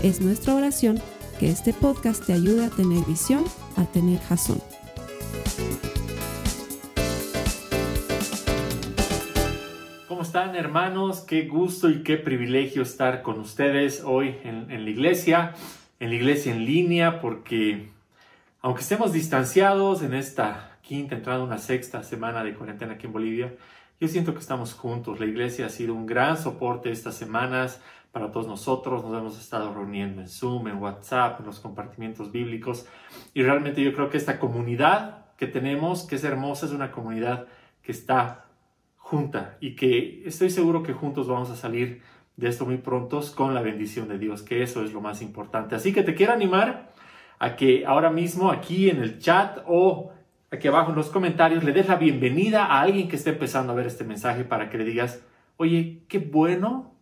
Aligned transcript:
Es 0.00 0.20
nuestra 0.20 0.54
oración 0.54 1.00
que 1.40 1.50
este 1.50 1.72
podcast 1.72 2.24
te 2.24 2.32
ayude 2.32 2.66
a 2.66 2.70
tener 2.70 3.04
visión, 3.04 3.42
a 3.76 3.84
tener 3.84 4.20
jazón. 4.20 4.62
¿Cómo 10.06 10.22
están 10.22 10.54
hermanos? 10.54 11.22
Qué 11.22 11.48
gusto 11.48 11.90
y 11.90 12.04
qué 12.04 12.16
privilegio 12.16 12.82
estar 12.82 13.22
con 13.22 13.40
ustedes 13.40 14.04
hoy 14.04 14.36
en, 14.44 14.68
la 14.68 14.88
iglesia, 14.88 15.54
en 15.98 16.10
la 16.10 16.14
iglesia 16.14 16.54
en 16.54 16.64
línea, 16.64 17.20
porque 17.20 17.88
aunque 18.62 18.82
estemos 18.82 19.12
distanciados 19.12 20.02
en 20.02 20.14
esta 20.14 20.78
quinta, 20.80 21.16
entrada 21.16 21.42
una 21.42 21.58
sexta 21.58 22.04
semana 22.04 22.44
de 22.44 22.54
cuarentena 22.54 22.92
aquí 22.92 23.06
en 23.06 23.12
Bolivia, 23.12 23.52
yo 24.00 24.06
siento 24.06 24.32
que 24.32 24.38
estamos 24.38 24.74
juntos. 24.74 25.18
La 25.18 25.26
iglesia 25.26 25.66
ha 25.66 25.70
sido 25.70 25.92
un 25.92 26.06
gran 26.06 26.38
soporte 26.38 26.92
estas 26.92 27.16
semanas 27.16 27.80
para 28.12 28.30
todos 28.30 28.46
nosotros. 28.46 29.04
Nos 29.04 29.16
hemos 29.16 29.38
estado 29.38 29.72
reuniendo 29.72 30.20
en 30.20 30.28
Zoom, 30.28 30.68
en 30.68 30.78
WhatsApp, 30.78 31.40
en 31.40 31.46
los 31.46 31.60
compartimientos 31.60 32.32
bíblicos. 32.32 32.86
Y 33.34 33.42
realmente 33.42 33.82
yo 33.82 33.92
creo 33.92 34.10
que 34.10 34.16
esta 34.16 34.38
comunidad 34.38 35.26
que 35.36 35.46
tenemos, 35.46 36.04
que 36.04 36.16
es 36.16 36.24
hermosa, 36.24 36.66
es 36.66 36.72
una 36.72 36.90
comunidad 36.90 37.46
que 37.82 37.92
está 37.92 38.46
junta 38.96 39.56
y 39.60 39.74
que 39.76 40.22
estoy 40.26 40.50
seguro 40.50 40.82
que 40.82 40.92
juntos 40.92 41.28
vamos 41.28 41.50
a 41.50 41.56
salir 41.56 42.02
de 42.36 42.48
esto 42.48 42.66
muy 42.66 42.76
prontos 42.76 43.30
con 43.30 43.54
la 43.54 43.62
bendición 43.62 44.08
de 44.08 44.18
Dios, 44.18 44.42
que 44.42 44.62
eso 44.62 44.84
es 44.84 44.92
lo 44.92 45.00
más 45.00 45.22
importante. 45.22 45.74
Así 45.74 45.92
que 45.92 46.02
te 46.02 46.14
quiero 46.14 46.32
animar 46.32 46.92
a 47.38 47.56
que 47.56 47.86
ahora 47.86 48.10
mismo 48.10 48.50
aquí 48.50 48.90
en 48.90 49.02
el 49.02 49.18
chat 49.18 49.58
o 49.66 50.12
aquí 50.50 50.68
abajo 50.68 50.90
en 50.90 50.96
los 50.96 51.10
comentarios 51.10 51.64
le 51.64 51.72
des 51.72 51.88
la 51.88 51.96
bienvenida 51.96 52.66
a 52.66 52.80
alguien 52.80 53.08
que 53.08 53.16
esté 53.16 53.30
empezando 53.30 53.72
a 53.72 53.76
ver 53.76 53.86
este 53.86 54.04
mensaje 54.04 54.44
para 54.44 54.70
que 54.70 54.78
le 54.78 54.84
digas, 54.84 55.24
oye, 55.56 56.04
qué 56.08 56.18
bueno 56.18 56.97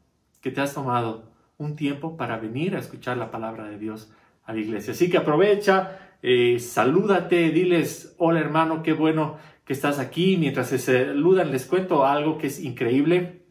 que 0.46 0.52
te 0.52 0.60
has 0.60 0.74
tomado 0.74 1.24
un 1.58 1.74
tiempo 1.74 2.16
para 2.16 2.36
venir 2.36 2.76
a 2.76 2.78
escuchar 2.78 3.16
la 3.16 3.32
palabra 3.32 3.64
de 3.64 3.78
Dios 3.78 4.12
a 4.44 4.52
la 4.52 4.60
iglesia. 4.60 4.92
Así 4.92 5.10
que 5.10 5.16
aprovecha, 5.16 5.98
eh, 6.22 6.60
salúdate, 6.60 7.50
diles, 7.50 8.14
hola 8.18 8.38
hermano, 8.38 8.80
qué 8.84 8.92
bueno 8.92 9.38
que 9.64 9.72
estás 9.72 9.98
aquí. 9.98 10.36
Mientras 10.36 10.68
se 10.68 10.78
saludan, 10.78 11.50
les 11.50 11.66
cuento 11.66 12.06
algo 12.06 12.38
que 12.38 12.46
es 12.46 12.60
increíble. 12.60 13.42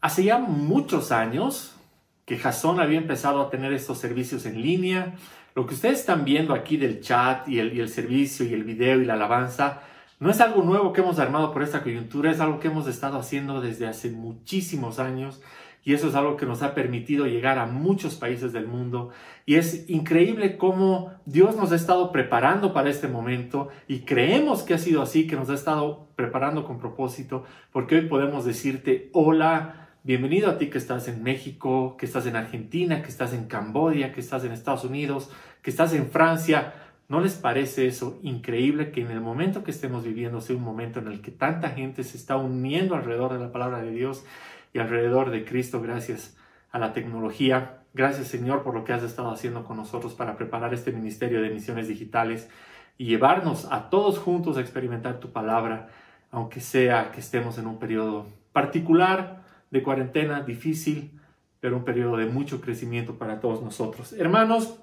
Hace 0.00 0.24
ya 0.24 0.38
muchos 0.38 1.12
años 1.12 1.76
que 2.24 2.38
Jason 2.38 2.80
había 2.80 2.96
empezado 2.96 3.42
a 3.42 3.50
tener 3.50 3.74
estos 3.74 3.98
servicios 3.98 4.46
en 4.46 4.62
línea. 4.62 5.16
Lo 5.54 5.66
que 5.66 5.74
ustedes 5.74 6.00
están 6.00 6.24
viendo 6.24 6.54
aquí 6.54 6.78
del 6.78 7.02
chat 7.02 7.46
el, 7.46 7.76
y 7.76 7.80
el 7.80 7.90
servicio 7.90 8.46
y 8.46 8.54
el 8.54 8.64
video 8.64 9.02
y 9.02 9.04
la 9.04 9.12
alabanza 9.12 9.82
no 10.20 10.30
es 10.30 10.40
algo 10.40 10.62
nuevo 10.62 10.92
que 10.92 11.00
hemos 11.00 11.18
armado 11.18 11.52
por 11.52 11.62
esta 11.62 11.82
coyuntura, 11.82 12.30
es 12.30 12.40
algo 12.40 12.58
que 12.58 12.68
hemos 12.68 12.88
estado 12.88 13.18
haciendo 13.18 13.60
desde 13.60 13.86
hace 13.86 14.10
muchísimos 14.10 14.98
años 14.98 15.40
y 15.84 15.94
eso 15.94 16.08
es 16.08 16.16
algo 16.16 16.36
que 16.36 16.44
nos 16.44 16.62
ha 16.62 16.74
permitido 16.74 17.26
llegar 17.26 17.58
a 17.58 17.66
muchos 17.66 18.16
países 18.16 18.52
del 18.52 18.66
mundo 18.66 19.10
y 19.46 19.54
es 19.54 19.88
increíble 19.88 20.56
cómo 20.56 21.12
Dios 21.24 21.56
nos 21.56 21.70
ha 21.70 21.76
estado 21.76 22.10
preparando 22.10 22.72
para 22.72 22.90
este 22.90 23.06
momento 23.06 23.68
y 23.86 24.00
creemos 24.00 24.64
que 24.64 24.74
ha 24.74 24.78
sido 24.78 25.02
así, 25.02 25.26
que 25.26 25.36
nos 25.36 25.50
ha 25.50 25.54
estado 25.54 26.08
preparando 26.16 26.64
con 26.64 26.78
propósito, 26.78 27.44
porque 27.72 27.94
hoy 27.94 28.06
podemos 28.06 28.44
decirte 28.44 29.10
hola, 29.12 29.88
bienvenido 30.02 30.50
a 30.50 30.58
ti 30.58 30.68
que 30.68 30.78
estás 30.78 31.06
en 31.06 31.22
México, 31.22 31.96
que 31.96 32.06
estás 32.06 32.26
en 32.26 32.34
Argentina, 32.34 33.02
que 33.02 33.08
estás 33.08 33.32
en 33.32 33.46
Camboya, 33.46 34.12
que 34.12 34.20
estás 34.20 34.44
en 34.44 34.50
Estados 34.50 34.84
Unidos, 34.84 35.30
que 35.62 35.70
estás 35.70 35.94
en 35.94 36.10
Francia, 36.10 36.74
¿No 37.08 37.20
les 37.20 37.36
parece 37.36 37.86
eso 37.86 38.18
increíble 38.22 38.92
que 38.92 39.00
en 39.00 39.10
el 39.10 39.22
momento 39.22 39.64
que 39.64 39.70
estemos 39.70 40.04
viviendo 40.04 40.42
sea 40.42 40.56
un 40.56 40.62
momento 40.62 41.00
en 41.00 41.08
el 41.08 41.22
que 41.22 41.30
tanta 41.30 41.70
gente 41.70 42.04
se 42.04 42.18
está 42.18 42.36
uniendo 42.36 42.94
alrededor 42.94 43.32
de 43.32 43.38
la 43.38 43.50
palabra 43.50 43.80
de 43.80 43.92
Dios 43.92 44.26
y 44.74 44.78
alrededor 44.78 45.30
de 45.30 45.46
Cristo 45.46 45.80
gracias 45.80 46.36
a 46.70 46.78
la 46.78 46.92
tecnología? 46.92 47.78
Gracias 47.94 48.28
Señor 48.28 48.62
por 48.62 48.74
lo 48.74 48.84
que 48.84 48.92
has 48.92 49.02
estado 49.02 49.30
haciendo 49.30 49.64
con 49.64 49.78
nosotros 49.78 50.12
para 50.12 50.36
preparar 50.36 50.74
este 50.74 50.92
ministerio 50.92 51.40
de 51.40 51.48
misiones 51.48 51.88
digitales 51.88 52.50
y 52.98 53.06
llevarnos 53.06 53.64
a 53.72 53.88
todos 53.88 54.18
juntos 54.18 54.58
a 54.58 54.60
experimentar 54.60 55.18
tu 55.18 55.30
palabra, 55.30 55.88
aunque 56.30 56.60
sea 56.60 57.10
que 57.10 57.20
estemos 57.20 57.56
en 57.56 57.68
un 57.68 57.78
periodo 57.78 58.26
particular 58.52 59.44
de 59.70 59.82
cuarentena, 59.82 60.42
difícil, 60.42 61.18
pero 61.60 61.78
un 61.78 61.84
periodo 61.84 62.18
de 62.18 62.26
mucho 62.26 62.60
crecimiento 62.60 63.14
para 63.14 63.40
todos 63.40 63.62
nosotros. 63.62 64.12
Hermanos, 64.12 64.78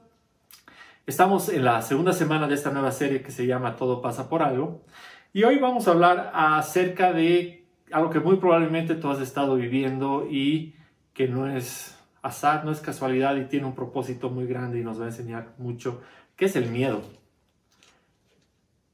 Estamos 1.07 1.49
en 1.49 1.63
la 1.63 1.83
segunda 1.83 2.13
semana 2.13 2.47
de 2.47 2.55
esta 2.55 2.71
nueva 2.71 2.91
serie 2.91 3.21
que 3.21 3.29
se 3.29 3.45
llama 3.45 3.75
Todo 3.75 4.01
pasa 4.01 4.27
por 4.27 4.41
algo. 4.41 4.81
Y 5.33 5.43
hoy 5.43 5.59
vamos 5.59 5.87
a 5.87 5.91
hablar 5.91 6.31
acerca 6.33 7.13
de 7.13 7.67
algo 7.91 8.09
que 8.09 8.19
muy 8.19 8.37
probablemente 8.37 8.95
tú 8.95 9.11
has 9.11 9.19
estado 9.21 9.55
viviendo 9.55 10.27
y 10.27 10.73
que 11.13 11.27
no 11.27 11.47
es 11.47 11.95
azar, 12.23 12.65
no 12.65 12.71
es 12.71 12.79
casualidad 12.79 13.35
y 13.35 13.45
tiene 13.45 13.67
un 13.67 13.75
propósito 13.75 14.31
muy 14.31 14.47
grande 14.47 14.79
y 14.79 14.83
nos 14.83 14.99
va 14.99 15.03
a 15.03 15.09
enseñar 15.09 15.53
mucho, 15.59 16.01
que 16.35 16.45
es 16.45 16.55
el 16.55 16.71
miedo. 16.71 17.03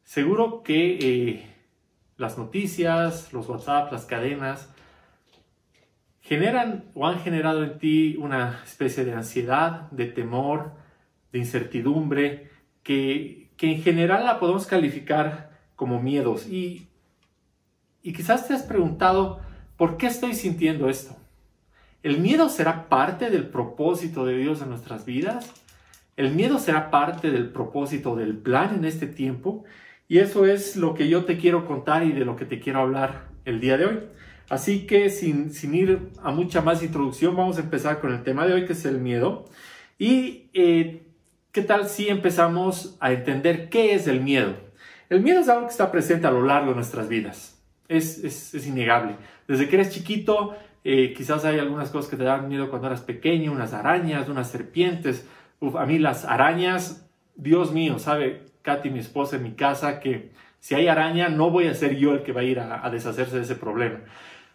Seguro 0.04 0.64
que 0.64 0.98
eh, 1.00 1.46
las 2.18 2.38
noticias, 2.38 3.32
los 3.32 3.48
WhatsApp, 3.48 3.90
las 3.90 4.04
cadenas, 4.04 4.70
generan 6.20 6.92
o 6.94 7.08
han 7.08 7.20
generado 7.20 7.64
en 7.64 7.80
ti 7.80 8.18
una 8.18 8.60
especie 8.66 9.06
de 9.06 9.14
ansiedad, 9.14 9.90
de 9.92 10.08
temor, 10.08 10.81
de 11.32 11.40
incertidumbre, 11.40 12.50
que, 12.84 13.50
que 13.58 13.72
en 13.72 13.82
general 13.82 14.26
la 14.26 14.40
podemos 14.40 14.66
calificar 14.66 15.52
como 15.76 16.02
miedos. 16.02 16.48
Y, 16.48 16.88
y 18.04 18.14
quizás 18.14 18.48
te 18.48 18.54
has 18.54 18.64
preguntado, 18.64 19.40
¿por 19.78 19.98
qué 19.98 20.08
estoy 20.08 20.34
sintiendo 20.34 20.90
esto? 20.90 21.16
¿El 22.04 22.20
miedo 22.20 22.50
será 22.50 22.90
parte 22.90 23.30
del 23.30 23.48
propósito 23.48 24.26
de 24.26 24.38
Dios 24.38 24.62
en 24.62 24.70
nuestras 24.70 25.06
vidas? 25.06 25.52
¿El 26.18 26.34
miedo 26.34 26.60
será 26.60 26.90
parte 26.90 27.32
del 27.32 27.50
propósito 27.50 28.16
del 28.16 28.38
plan 28.38 28.76
en 28.76 28.86
este 28.86 29.08
tiempo? 29.08 29.64
Y 30.08 30.18
eso 30.18 30.46
es 30.46 30.76
lo 30.76 30.94
que 30.94 31.08
yo 31.08 31.26
te 31.26 31.38
quiero 31.38 31.66
contar 31.66 32.04
y 32.04 32.12
de 32.12 32.26
lo 32.26 32.36
que 32.36 32.46
te 32.46 32.60
quiero 32.60 32.82
hablar 32.82 33.30
el 33.46 33.60
día 33.60 33.78
de 33.78 33.86
hoy. 33.86 34.00
Así 34.50 34.86
que 34.86 35.10
sin, 35.10 35.54
sin 35.54 35.74
ir 35.74 36.10
a 36.22 36.32
mucha 36.32 36.62
más 36.62 36.84
introducción, 36.84 37.36
vamos 37.36 37.58
a 37.58 37.62
empezar 37.62 38.02
con 38.02 38.12
el 38.14 38.22
tema 38.24 38.46
de 38.46 38.54
hoy, 38.54 38.66
que 38.66 38.74
es 38.74 38.84
el 38.84 39.00
miedo. 39.00 39.46
Y 39.98 40.50
eh, 40.54 41.04
¿Qué 41.52 41.64
tal 41.64 41.90
si 41.90 42.08
empezamos 42.08 42.96
a 43.02 43.12
entender 43.12 43.68
qué 43.68 43.94
es 43.94 44.08
el 44.08 44.22
miedo? 44.22 44.56
El 45.10 45.20
miedo 45.20 45.42
es 45.42 45.50
algo 45.50 45.66
que 45.66 45.72
está 45.72 45.92
presente 45.92 46.26
a 46.26 46.32
lo 46.32 46.46
largo 46.46 46.70
de 46.70 46.76
nuestras 46.76 47.10
vidas. 47.10 47.62
Es, 47.90 48.24
es, 48.24 48.66
innegable. 48.66 49.18
Desde 49.50 49.68
que 49.68 49.76
eres 49.76 49.90
chiquito, 49.90 50.56
eh, 50.86 51.14
quizás 51.14 51.44
hay 51.44 51.60
algunas 51.60 51.90
cosas 51.90 52.10
que 52.10 52.16
te 52.16 52.24
dan 52.24 52.48
miedo 52.48 52.70
cuando 52.70 52.88
eras 52.88 53.02
pequeño, 53.02 53.52
unas 53.52 53.74
arañas, 53.74 54.30
unas 54.30 54.50
serpientes. 54.50 55.28
a 55.78 55.86
mí 55.86 56.00
las 56.00 56.24
arañas, 56.24 57.06
Dios 57.36 57.74
mío, 57.74 58.00
sabe 58.00 58.46
Katy, 58.62 58.90
mi 58.90 59.00
esposa, 59.00 59.36
en 59.36 59.44
mi 59.44 59.52
casa, 59.52 60.00
que 60.00 60.32
si 60.62 60.76
hay 60.76 60.88
araña, 60.88 61.28
no 61.28 61.50
voy 61.50 61.68
a 61.68 61.74
ser 61.74 61.98
yo 61.98 62.14
el 62.14 62.24
que 62.24 62.32
va 62.32 62.42
a 62.42 62.46
ir 62.46 62.62
a 62.62 62.90
deshacerse 62.90 63.36
de 63.36 63.42
ese 63.42 63.56
problema. 63.56 64.00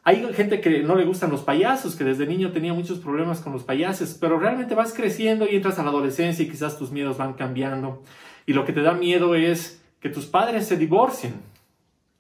Hay 0.09 0.23
gente 0.35 0.61
que 0.61 0.85
no 0.85 0.95
le 0.95 1.05
gustan 1.05 1.33
los 1.33 1.43
payasos, 1.43 1.97
que 1.97 2.05
desde 2.05 2.29
niño 2.29 2.53
tenía 2.53 2.73
muchos 2.73 3.01
problemas 3.01 3.41
con 3.41 3.53
los 3.53 3.65
payasos, 3.65 4.17
pero 4.21 4.39
realmente 4.39 4.77
vas 4.77 4.95
creciendo 4.95 5.49
y 5.51 5.57
entras 5.57 5.81
a 5.81 5.83
la 5.83 5.89
adolescencia 5.89 6.45
y 6.45 6.49
quizás 6.49 6.79
tus 6.79 6.93
miedos 6.93 7.19
van 7.19 7.33
cambiando. 7.33 8.05
Y 8.47 8.53
lo 8.53 8.65
que 8.65 8.73
te 8.73 8.83
da 8.83 8.93
miedo 8.93 9.35
es 9.35 9.83
que 9.99 10.09
tus 10.09 10.27
padres 10.27 10.69
se 10.69 10.77
divorcien. 10.77 11.35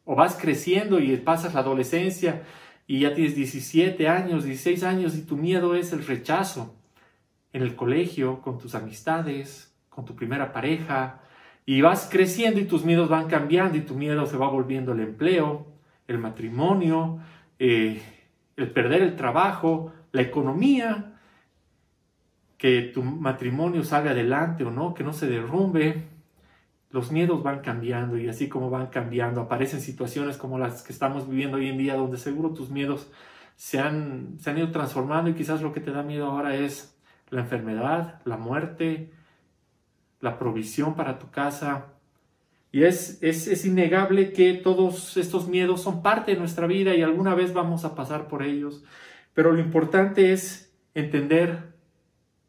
O 0.04 0.16
vas 0.16 0.34
creciendo 0.34 0.98
y 0.98 1.16
pasas 1.18 1.54
la 1.54 1.60
adolescencia 1.60 2.42
y 2.88 2.98
ya 2.98 3.14
tienes 3.14 3.36
17 3.36 4.08
años, 4.08 4.42
16 4.42 4.82
años 4.82 5.14
y 5.14 5.22
tu 5.22 5.36
miedo 5.36 5.76
es 5.76 5.92
el 5.92 6.04
rechazo 6.04 6.74
en 7.52 7.62
el 7.62 7.76
colegio, 7.76 8.42
con 8.42 8.58
tus 8.58 8.74
amistades, 8.74 9.72
con 9.90 10.04
tu 10.04 10.16
primera 10.16 10.52
pareja. 10.52 11.20
Y 11.64 11.82
vas 11.82 12.08
creciendo 12.10 12.58
y 12.58 12.64
tus 12.64 12.84
miedos 12.84 13.08
van 13.08 13.28
cambiando 13.28 13.78
y 13.78 13.82
tu 13.82 13.94
miedo 13.94 14.26
se 14.26 14.36
va 14.36 14.48
volviendo 14.48 14.90
el 14.90 14.98
empleo, 14.98 15.68
el 16.08 16.18
matrimonio, 16.18 17.20
eh, 17.58 18.02
el 18.56 18.70
perder 18.70 19.02
el 19.02 19.16
trabajo, 19.16 19.92
la 20.12 20.22
economía, 20.22 21.16
que 22.58 22.82
tu 22.82 23.02
matrimonio 23.02 23.84
salga 23.84 24.12
adelante 24.12 24.64
o 24.64 24.70
no, 24.70 24.94
que 24.94 25.04
no 25.04 25.12
se 25.12 25.26
derrumbe. 25.26 26.04
Los 26.90 27.12
miedos 27.12 27.42
van 27.42 27.60
cambiando 27.60 28.16
y 28.16 28.28
así 28.28 28.48
como 28.48 28.70
van 28.70 28.86
cambiando, 28.86 29.42
aparecen 29.42 29.80
situaciones 29.80 30.36
como 30.36 30.58
las 30.58 30.82
que 30.82 30.92
estamos 30.92 31.28
viviendo 31.28 31.58
hoy 31.58 31.68
en 31.68 31.78
día, 31.78 31.96
donde 31.96 32.16
seguro 32.16 32.50
tus 32.50 32.70
miedos 32.70 33.10
se 33.56 33.78
han, 33.78 34.38
se 34.38 34.50
han 34.50 34.58
ido 34.58 34.70
transformando 34.70 35.30
y 35.30 35.34
quizás 35.34 35.60
lo 35.62 35.72
que 35.72 35.80
te 35.80 35.90
da 35.90 36.02
miedo 36.02 36.26
ahora 36.26 36.54
es 36.54 36.96
la 37.30 37.40
enfermedad, 37.40 38.20
la 38.24 38.36
muerte, 38.36 39.12
la 40.20 40.38
provisión 40.38 40.94
para 40.94 41.18
tu 41.18 41.30
casa. 41.30 41.86
Y 42.76 42.84
es, 42.84 43.16
es, 43.22 43.48
es, 43.48 43.64
innegable 43.64 44.34
que 44.34 44.52
todos 44.52 45.16
estos 45.16 45.48
miedos 45.48 45.80
son 45.80 46.02
parte 46.02 46.32
de 46.32 46.38
nuestra 46.38 46.66
vida 46.66 46.94
y 46.94 47.00
alguna 47.00 47.34
vez 47.34 47.54
vamos 47.54 47.86
a 47.86 47.94
pasar 47.94 48.28
por 48.28 48.42
ellos. 48.42 48.84
Pero 49.32 49.52
lo 49.52 49.60
importante 49.60 50.34
es 50.34 50.70
entender 50.92 51.72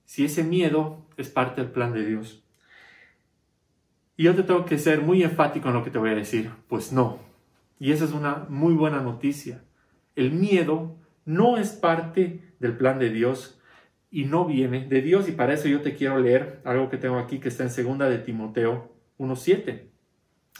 si 0.03 0.25
ese 0.25 0.43
miedo 0.43 1.05
es 1.15 1.29
parte 1.29 1.61
del 1.61 1.71
plan 1.71 1.93
de 1.93 2.05
Dios. 2.05 2.43
Y 4.17 4.23
yo 4.23 4.35
te 4.35 4.43
tengo 4.43 4.65
que 4.65 4.77
ser 4.77 5.01
muy 5.01 5.23
enfático 5.23 5.69
en 5.69 5.75
lo 5.75 5.83
que 5.85 5.91
te 5.91 5.97
voy 5.97 6.09
a 6.09 6.15
decir. 6.15 6.51
Pues 6.67 6.91
no. 6.91 7.19
Y 7.79 7.93
esa 7.93 8.03
es 8.03 8.11
una 8.11 8.47
muy 8.49 8.73
buena 8.73 8.99
noticia. 8.99 9.63
El 10.17 10.33
miedo 10.33 10.97
no 11.23 11.55
es 11.55 11.69
parte 11.69 12.41
del 12.59 12.75
plan 12.75 12.99
de 12.99 13.11
Dios 13.11 13.61
y 14.11 14.25
no 14.25 14.43
viene 14.43 14.87
de 14.87 15.01
Dios. 15.01 15.29
Y 15.29 15.31
para 15.31 15.53
eso 15.53 15.69
yo 15.69 15.79
te 15.79 15.95
quiero 15.95 16.19
leer 16.19 16.59
algo 16.65 16.89
que 16.89 16.97
tengo 16.97 17.17
aquí 17.17 17.39
que 17.39 17.47
está 17.47 17.63
en 17.63 17.69
segunda 17.69 18.09
de 18.09 18.17
Timoteo 18.17 18.91
1.7, 19.19 19.86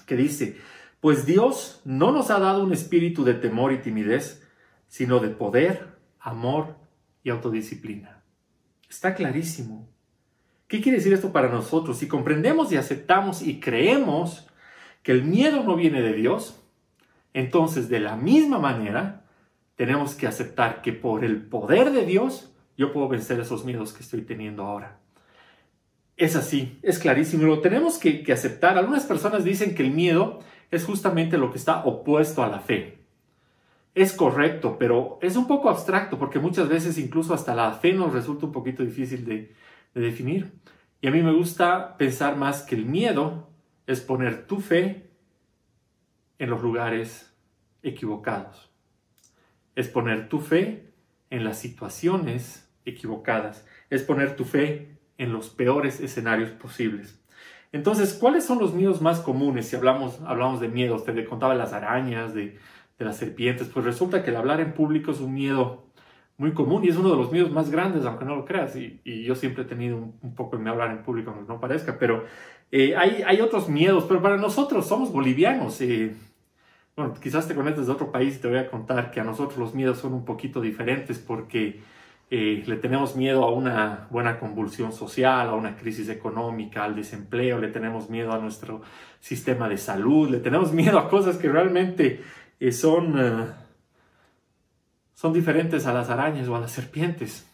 que 0.06 0.16
dice, 0.16 0.58
pues 1.00 1.26
Dios 1.26 1.82
no 1.86 2.12
nos 2.12 2.32
ha 2.32 2.40
dado 2.40 2.64
un 2.64 2.74
espíritu 2.74 3.24
de 3.24 3.34
temor 3.34 3.72
y 3.72 3.80
timidez, 3.80 4.46
sino 4.88 5.20
de 5.20 5.30
poder, 5.30 5.96
amor 6.20 6.76
y 7.24 7.30
autodisciplina. 7.30 8.24
Está 8.90 9.16
clarísimo. 9.16 9.88
¿Qué 10.68 10.82
quiere 10.82 10.98
decir 10.98 11.14
esto 11.14 11.32
para 11.32 11.50
nosotros? 11.50 11.98
Si 11.98 12.08
comprendemos 12.08 12.72
y 12.72 12.78
aceptamos 12.78 13.42
y 13.42 13.60
creemos 13.60 14.48
que 15.04 15.14
el 15.14 15.24
miedo 15.24 15.64
no 15.64 15.76
viene 15.76 16.02
de 16.02 16.14
Dios, 16.14 16.62
entonces 17.34 17.88
de 17.88 18.00
la 18.00 18.16
misma 18.16 18.60
manera 18.60 19.26
tenemos 19.76 20.16
que 20.16 20.28
aceptar 20.28 20.82
que 20.82 20.92
por 20.92 21.24
el 21.24 21.46
poder 21.46 21.92
de 21.92 22.06
Dios 22.06 22.54
yo 22.78 22.92
puedo 22.92 23.08
vencer 23.08 23.40
esos 23.40 23.64
miedos 23.64 23.94
que 23.94 24.04
estoy 24.04 24.22
teniendo 24.24 24.64
ahora. 24.64 25.00
Es 26.18 26.36
así, 26.36 26.80
es 26.82 26.98
clarísimo, 26.98 27.46
lo 27.46 27.62
tenemos 27.62 28.00
que, 28.00 28.26
aceptar. 28.34 28.76
Algunas 28.76 29.06
personas 29.06 29.44
dicen 29.44 29.76
que 29.76 29.84
el 29.84 29.92
miedo 29.92 30.40
es 30.72 30.84
justamente 30.84 31.38
lo 31.38 31.52
que 31.52 31.60
está 31.60 31.86
opuesto 31.86 32.44
a 32.44 32.50
la 32.50 32.60
fe. 32.60 32.98
Es 33.94 34.14
correcto, 34.14 34.78
pero 34.80 35.20
es 35.22 35.36
un 35.36 35.48
poco 35.48 35.70
abstracto 35.70 36.18
porque 36.18 36.40
muchas 36.40 36.70
veces 36.70 36.98
incluso 36.98 37.36
hasta 37.36 37.54
la 37.54 37.72
fe 37.74 37.94
nos 37.94 38.14
resulta 38.14 38.48
un 38.48 38.52
poquito 38.52 38.84
difícil 38.84 39.26
de, 39.26 39.54
de 39.94 40.02
definir. 40.02 40.54
Y 41.02 41.08
a 41.08 41.12
mí 41.12 41.22
me 41.22 41.34
gusta 41.34 41.98
pensar 41.98 42.36
más 42.36 42.64
que 42.64 42.76
el 42.76 42.86
miedo 42.86 43.50
es 43.86 44.02
poner 44.02 44.48
tu 44.48 44.60
fe 44.60 45.12
en 46.40 46.50
los 46.50 46.64
lugares 46.64 47.32
equivocados. 47.84 48.72
Es 49.76 49.88
poner 49.88 50.30
tu 50.30 50.40
fe 50.40 50.92
en 51.30 51.44
las 51.44 51.60
situaciones 51.60 52.68
equivocadas. 52.86 53.68
Es 53.92 54.02
poner 54.02 54.36
tu 54.36 54.44
fe 54.44 54.97
en 55.18 55.34
los 55.34 55.50
peores 55.50 56.00
escenarios 56.00 56.50
posibles. 56.52 57.20
Entonces, 57.72 58.14
¿cuáles 58.14 58.46
son 58.46 58.60
los 58.60 58.74
miedos 58.74 59.02
más 59.02 59.20
comunes 59.20 59.68
si 59.68 59.76
hablamos, 59.76 60.20
hablamos 60.26 60.62
de 60.62 60.70
miedos? 60.70 61.04
Te 61.04 61.26
contaba 61.26 61.54
las 61.54 61.74
arañas, 61.74 62.34
de, 62.34 62.58
de 62.98 63.06
las 63.06 63.18
serpientes. 63.18 63.68
Pues 63.68 63.86
resulta 63.86 64.24
que 64.24 64.30
el 64.30 64.38
hablar 64.38 64.62
en 64.62 64.74
público 64.74 65.12
es 65.12 65.20
un 65.20 65.34
miedo 65.34 65.88
muy 66.38 66.54
común 66.54 66.86
y 66.86 66.90
es 66.90 66.96
uno 66.96 67.10
de 67.10 67.18
los 67.18 67.32
miedos 67.32 67.52
más 67.52 67.70
grandes, 67.70 68.06
aunque 68.06 68.26
no 68.26 68.36
lo 68.36 68.46
creas. 68.46 68.76
Y, 68.76 69.24
yo 69.24 69.36
siempre 69.36 69.64
he 69.64 69.66
tenido 69.66 69.98
un, 69.98 70.36
poco 70.36 70.56
en 70.56 70.64
mi 70.64 70.70
hablar 70.70 70.92
en 70.92 71.04
público, 71.04 71.32
aunque 71.32 71.52
no 71.52 71.60
parezca, 71.60 71.98
pero 72.00 72.26
eh, 72.72 72.96
hay, 72.96 73.24
hay, 73.26 73.42
otros 73.42 73.70
miedos. 73.70 74.06
Pero 74.08 74.22
para 74.22 74.38
nosotros 74.38 74.88
somos 74.88 75.12
bolivianos. 75.12 75.82
Eh, 75.82 76.16
bueno, 76.96 77.14
quizás 77.22 77.48
te 77.48 77.56
conectes 77.56 77.88
de 77.88 77.92
otro 77.92 78.12
país 78.12 78.38
y 78.38 78.40
te 78.40 78.48
voy 78.48 78.58
a 78.58 78.70
contar 78.70 79.12
que 79.12 79.20
a 79.20 79.24
nosotros 79.24 79.58
los 79.58 79.76
miedos 79.76 80.00
son 80.00 80.14
un 80.14 80.26
poquito 80.26 80.62
diferentes 80.62 81.20
porque 81.20 81.82
eh, 82.30 82.64
le 82.66 82.76
tenemos 82.78 83.16
miedo 83.16 83.44
a 83.44 83.52
una 83.52 84.08
buena 84.10 84.40
convulsión 84.40 84.92
social, 84.92 85.50
a 85.50 85.56
una 85.56 85.76
crisis 85.76 86.10
económica, 86.10 86.84
al 86.84 86.96
desempleo, 86.96 87.60
le 87.60 87.70
tenemos 87.70 88.10
miedo 88.10 88.32
a 88.34 88.40
nuestro 88.40 88.82
sistema 89.20 89.70
de 89.70 89.78
salud, 89.78 90.30
le 90.30 90.40
tenemos 90.40 90.72
miedo 90.74 91.00
a 91.00 91.10
cosas 91.10 91.38
que 91.38 91.50
realmente 91.50 92.22
son 92.72 93.56
son 95.18 95.34
diferentes 95.34 95.88
a 95.88 95.94
las 95.94 96.12
arañas 96.12 96.48
o 96.48 96.56
a 96.56 96.60
las 96.60 96.72
serpientes. 96.72 97.48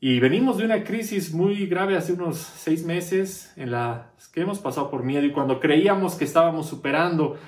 Y 0.00 0.18
venimos 0.18 0.58
de 0.58 0.64
una 0.64 0.82
crisis 0.82 1.32
muy 1.32 1.66
grave 1.66 1.96
hace 1.96 2.14
unos 2.14 2.36
seis 2.38 2.84
meses 2.84 3.52
en 3.54 3.70
la 3.70 4.10
que 4.32 4.40
hemos 4.40 4.58
pasado 4.58 4.90
por 4.90 5.04
miedo 5.04 5.24
y 5.24 5.30
cuando 5.30 5.60
creíamos 5.60 6.16
que 6.16 6.24
estábamos 6.24 6.66
superando 6.66 7.38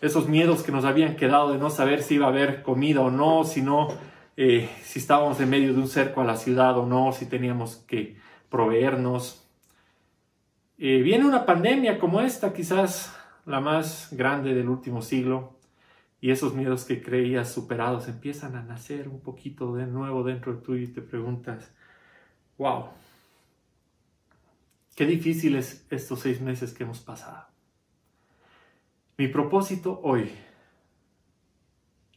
esos 0.00 0.28
miedos 0.28 0.62
que 0.62 0.70
nos 0.70 0.84
habían 0.84 1.16
quedado 1.16 1.52
de 1.52 1.58
no 1.58 1.70
saber 1.70 2.04
si 2.04 2.14
iba 2.14 2.26
a 2.26 2.28
haber 2.28 2.62
comida 2.62 3.00
o 3.00 3.10
no, 3.10 3.42
si 3.42 3.62
no, 3.62 3.88
eh, 4.36 4.68
si 4.82 4.98
estábamos 4.98 5.40
en 5.40 5.50
medio 5.50 5.72
de 5.72 5.78
un 5.80 5.88
cerco 5.88 6.20
a 6.20 6.24
la 6.24 6.36
ciudad 6.36 6.78
o 6.78 6.86
no, 6.86 7.12
si 7.12 7.26
teníamos 7.26 7.76
que 7.76 8.16
proveernos. 8.48 9.46
Eh, 10.78 11.02
viene 11.02 11.26
una 11.26 11.46
pandemia 11.46 11.98
como 11.98 12.20
esta, 12.20 12.52
quizás 12.52 13.14
la 13.46 13.60
más 13.60 14.08
grande 14.12 14.54
del 14.54 14.68
último 14.68 15.02
siglo, 15.02 15.58
y 16.20 16.30
esos 16.30 16.54
miedos 16.54 16.84
que 16.84 17.02
creías 17.02 17.52
superados 17.52 18.06
empiezan 18.08 18.54
a 18.54 18.62
nacer 18.62 19.08
un 19.08 19.20
poquito 19.20 19.74
de 19.74 19.86
nuevo 19.86 20.22
dentro 20.22 20.54
de 20.54 20.62
tú 20.62 20.76
y 20.76 20.86
te 20.86 21.02
preguntas, 21.02 21.74
wow, 22.58 22.90
qué 24.94 25.04
difíciles 25.04 25.84
estos 25.90 26.20
seis 26.20 26.40
meses 26.40 26.72
que 26.72 26.84
hemos 26.84 27.00
pasado. 27.00 27.46
Mi 29.18 29.28
propósito 29.28 30.00
hoy, 30.04 30.30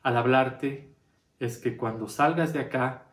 al 0.04 0.18
hablarte, 0.18 0.95
es 1.46 1.58
que 1.58 1.78
cuando 1.78 2.08
salgas 2.08 2.54
de 2.54 2.60
acá, 2.60 3.04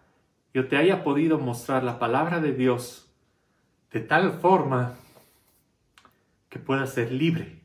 yo 0.55 0.69
te 0.69 0.77
haya 0.77 1.03
podido 1.05 1.39
mostrar 1.39 1.83
la 1.85 1.99
palabra 1.99 2.41
de 2.41 2.53
Dios 2.53 3.11
de 3.91 4.01
tal 4.01 4.33
forma 4.41 4.95
que 6.49 6.59
puedas 6.59 6.93
ser 6.93 7.13
libre 7.13 7.61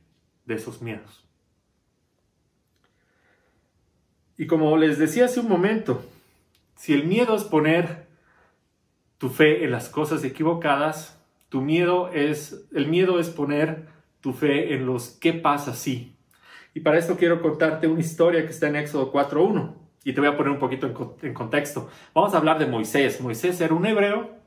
de 0.45 0.55
esos 0.55 0.81
miedos. 0.81 1.25
Y 4.37 4.47
como 4.47 4.77
les 4.77 4.97
decía 4.97 5.25
hace 5.25 5.39
un 5.39 5.49
momento, 5.49 6.05
si 6.75 6.93
el 6.93 7.05
miedo 7.05 7.35
es 7.35 7.43
poner 7.43 8.07
tu 9.17 9.29
fe 9.29 9.63
en 9.63 9.71
las 9.71 9.89
cosas 9.89 10.23
equivocadas, 10.23 11.19
tu 11.49 11.61
miedo 11.61 12.09
es, 12.09 12.67
el 12.73 12.87
miedo 12.87 13.19
es 13.19 13.29
poner 13.29 13.87
tu 14.21 14.33
fe 14.33 14.73
en 14.75 14.85
los 14.85 15.09
qué 15.09 15.33
pasa 15.33 15.73
si. 15.73 16.15
Y 16.73 16.81
para 16.81 16.99
esto 16.99 17.17
quiero 17.17 17.41
contarte 17.41 17.87
una 17.87 18.01
historia 18.01 18.43
que 18.43 18.51
está 18.51 18.67
en 18.67 18.75
Éxodo 18.75 19.11
4.1 19.11 19.86
y 20.07 20.13
te 20.13 20.21
voy 20.21 20.29
a 20.29 20.37
poner 20.37 20.53
un 20.53 20.57
poquito 20.57 20.87
en, 20.87 21.27
en 21.27 21.33
contexto. 21.33 21.89
Vamos 22.13 22.33
a 22.33 22.37
hablar 22.37 22.59
de 22.59 22.65
Moisés. 22.65 23.19
Moisés 23.19 23.59
era 23.59 23.73
un 23.73 23.85
hebreo 23.85 24.37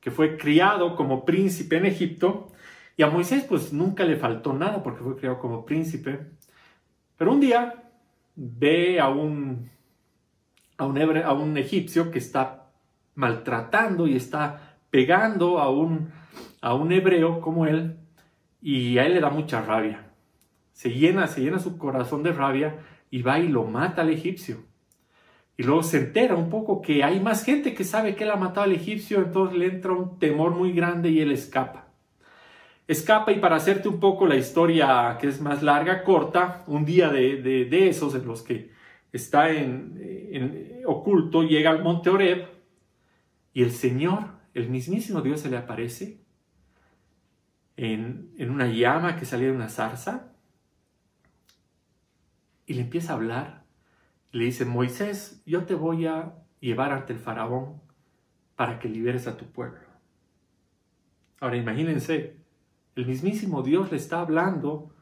que 0.00 0.10
fue 0.10 0.38
criado 0.38 0.96
como 0.96 1.26
príncipe 1.26 1.76
en 1.76 1.84
Egipto 1.84 2.48
y 2.96 3.02
a 3.02 3.10
Moisés 3.10 3.44
pues 3.46 3.70
nunca 3.70 4.04
le 4.04 4.16
faltó 4.16 4.54
nada 4.54 4.82
porque 4.82 5.02
fue 5.02 5.18
criado 5.18 5.38
como 5.38 5.66
príncipe. 5.66 6.20
Pero 7.18 7.32
un 7.32 7.40
día 7.40 7.90
ve 8.34 8.98
a 8.98 9.10
un, 9.10 9.68
a 10.78 10.86
un, 10.86 11.18
a 11.18 11.32
un 11.34 11.58
egipcio 11.58 12.10
que 12.10 12.18
está 12.18 12.70
maltratando 13.14 14.06
y 14.06 14.16
está 14.16 14.78
pegando 14.88 15.58
a 15.58 15.68
un, 15.68 16.12
a 16.62 16.72
un 16.72 16.92
hebreo 16.92 17.42
como 17.42 17.66
él 17.66 17.98
y 18.62 18.96
a 18.96 19.04
él 19.04 19.12
le 19.12 19.20
da 19.20 19.28
mucha 19.28 19.60
rabia. 19.60 20.12
Se 20.72 20.88
llena, 20.88 21.26
se 21.26 21.42
llena 21.42 21.58
su 21.58 21.76
corazón 21.76 22.22
de 22.22 22.32
rabia 22.32 22.78
y 23.10 23.20
va 23.20 23.38
y 23.38 23.48
lo 23.48 23.64
mata 23.64 24.00
al 24.00 24.08
egipcio. 24.08 24.69
Y 25.60 25.62
luego 25.62 25.82
se 25.82 25.98
entera 25.98 26.36
un 26.36 26.48
poco 26.48 26.80
que 26.80 27.04
hay 27.04 27.20
más 27.20 27.44
gente 27.44 27.74
que 27.74 27.84
sabe 27.84 28.16
que 28.16 28.24
él 28.24 28.30
ha 28.30 28.36
matado 28.36 28.62
al 28.62 28.72
egipcio, 28.72 29.18
entonces 29.18 29.58
le 29.58 29.66
entra 29.66 29.92
un 29.92 30.18
temor 30.18 30.52
muy 30.52 30.72
grande 30.72 31.10
y 31.10 31.20
él 31.20 31.32
escapa 31.32 31.90
escapa 32.90 33.30
y 33.30 33.38
para 33.38 33.56
hacerte 33.56 33.86
un 33.88 34.00
poco 34.00 34.26
la 34.26 34.36
historia 34.36 35.16
que 35.20 35.28
es 35.28 35.40
más 35.40 35.62
larga, 35.62 36.02
corta, 36.02 36.64
un 36.66 36.86
día 36.86 37.10
de, 37.10 37.88
esos 37.88 38.14
en 38.14 38.26
los 38.26 38.42
que 38.42 38.72
está 39.12 39.50
en, 39.50 40.82
oculto, 40.86 41.42
llega 41.42 41.70
al 41.70 41.84
monte 41.84 42.08
Oreb 42.10 42.48
y 43.52 43.62
el 43.62 43.70
Señor, 43.70 44.30
el 44.54 44.70
mismísimo 44.70 45.20
Dios 45.20 45.40
se 45.40 45.50
le 45.50 45.58
aparece 45.58 46.24
en, 47.76 48.32
en 48.38 48.50
una 48.50 48.66
llama 48.66 49.14
que 49.16 49.24
salía 49.24 49.48
de 49.48 49.54
una 49.54 49.68
zarza 49.68 50.32
y 52.66 52.72
le 52.72 52.80
empieza 52.80 53.12
a 53.12 53.16
hablar. 53.16 53.59
Le 54.32 54.44
dice, 54.44 54.64
Moisés, 54.64 55.42
yo 55.44 55.64
te 55.64 55.74
voy 55.74 56.06
a 56.06 56.34
llevar 56.60 56.92
ante 56.92 57.12
el 57.12 57.18
faraón 57.18 57.80
para 58.56 58.78
que 58.78 58.88
liberes 58.88 59.26
a 59.26 59.36
tu 59.36 59.46
pueblo. 59.46 59.80
Ahora 61.40 61.56
imagínense, 61.56 62.36
el 62.94 63.06
mismísimo 63.06 63.62
Dios 63.62 63.90
le 63.90 63.96
está 63.96 64.20
hablando 64.20 64.94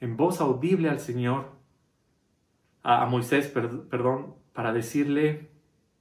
en 0.00 0.16
voz 0.16 0.40
audible 0.40 0.90
al 0.90 1.00
Señor, 1.00 1.52
a, 2.82 3.06
Moisés, 3.06 3.48
perdón, 3.48 4.34
para 4.52 4.72
decirle, 4.72 5.48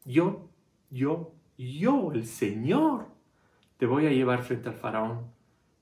yo, 0.04 0.50
yo, 0.92 1.34
yo, 1.58 2.12
el 2.12 2.26
Señor, 2.26 3.08
te 3.78 3.86
voy 3.86 4.06
a 4.06 4.12
llevar 4.12 4.44
frente 4.44 4.70
al 4.70 4.76
faraón 4.76 5.32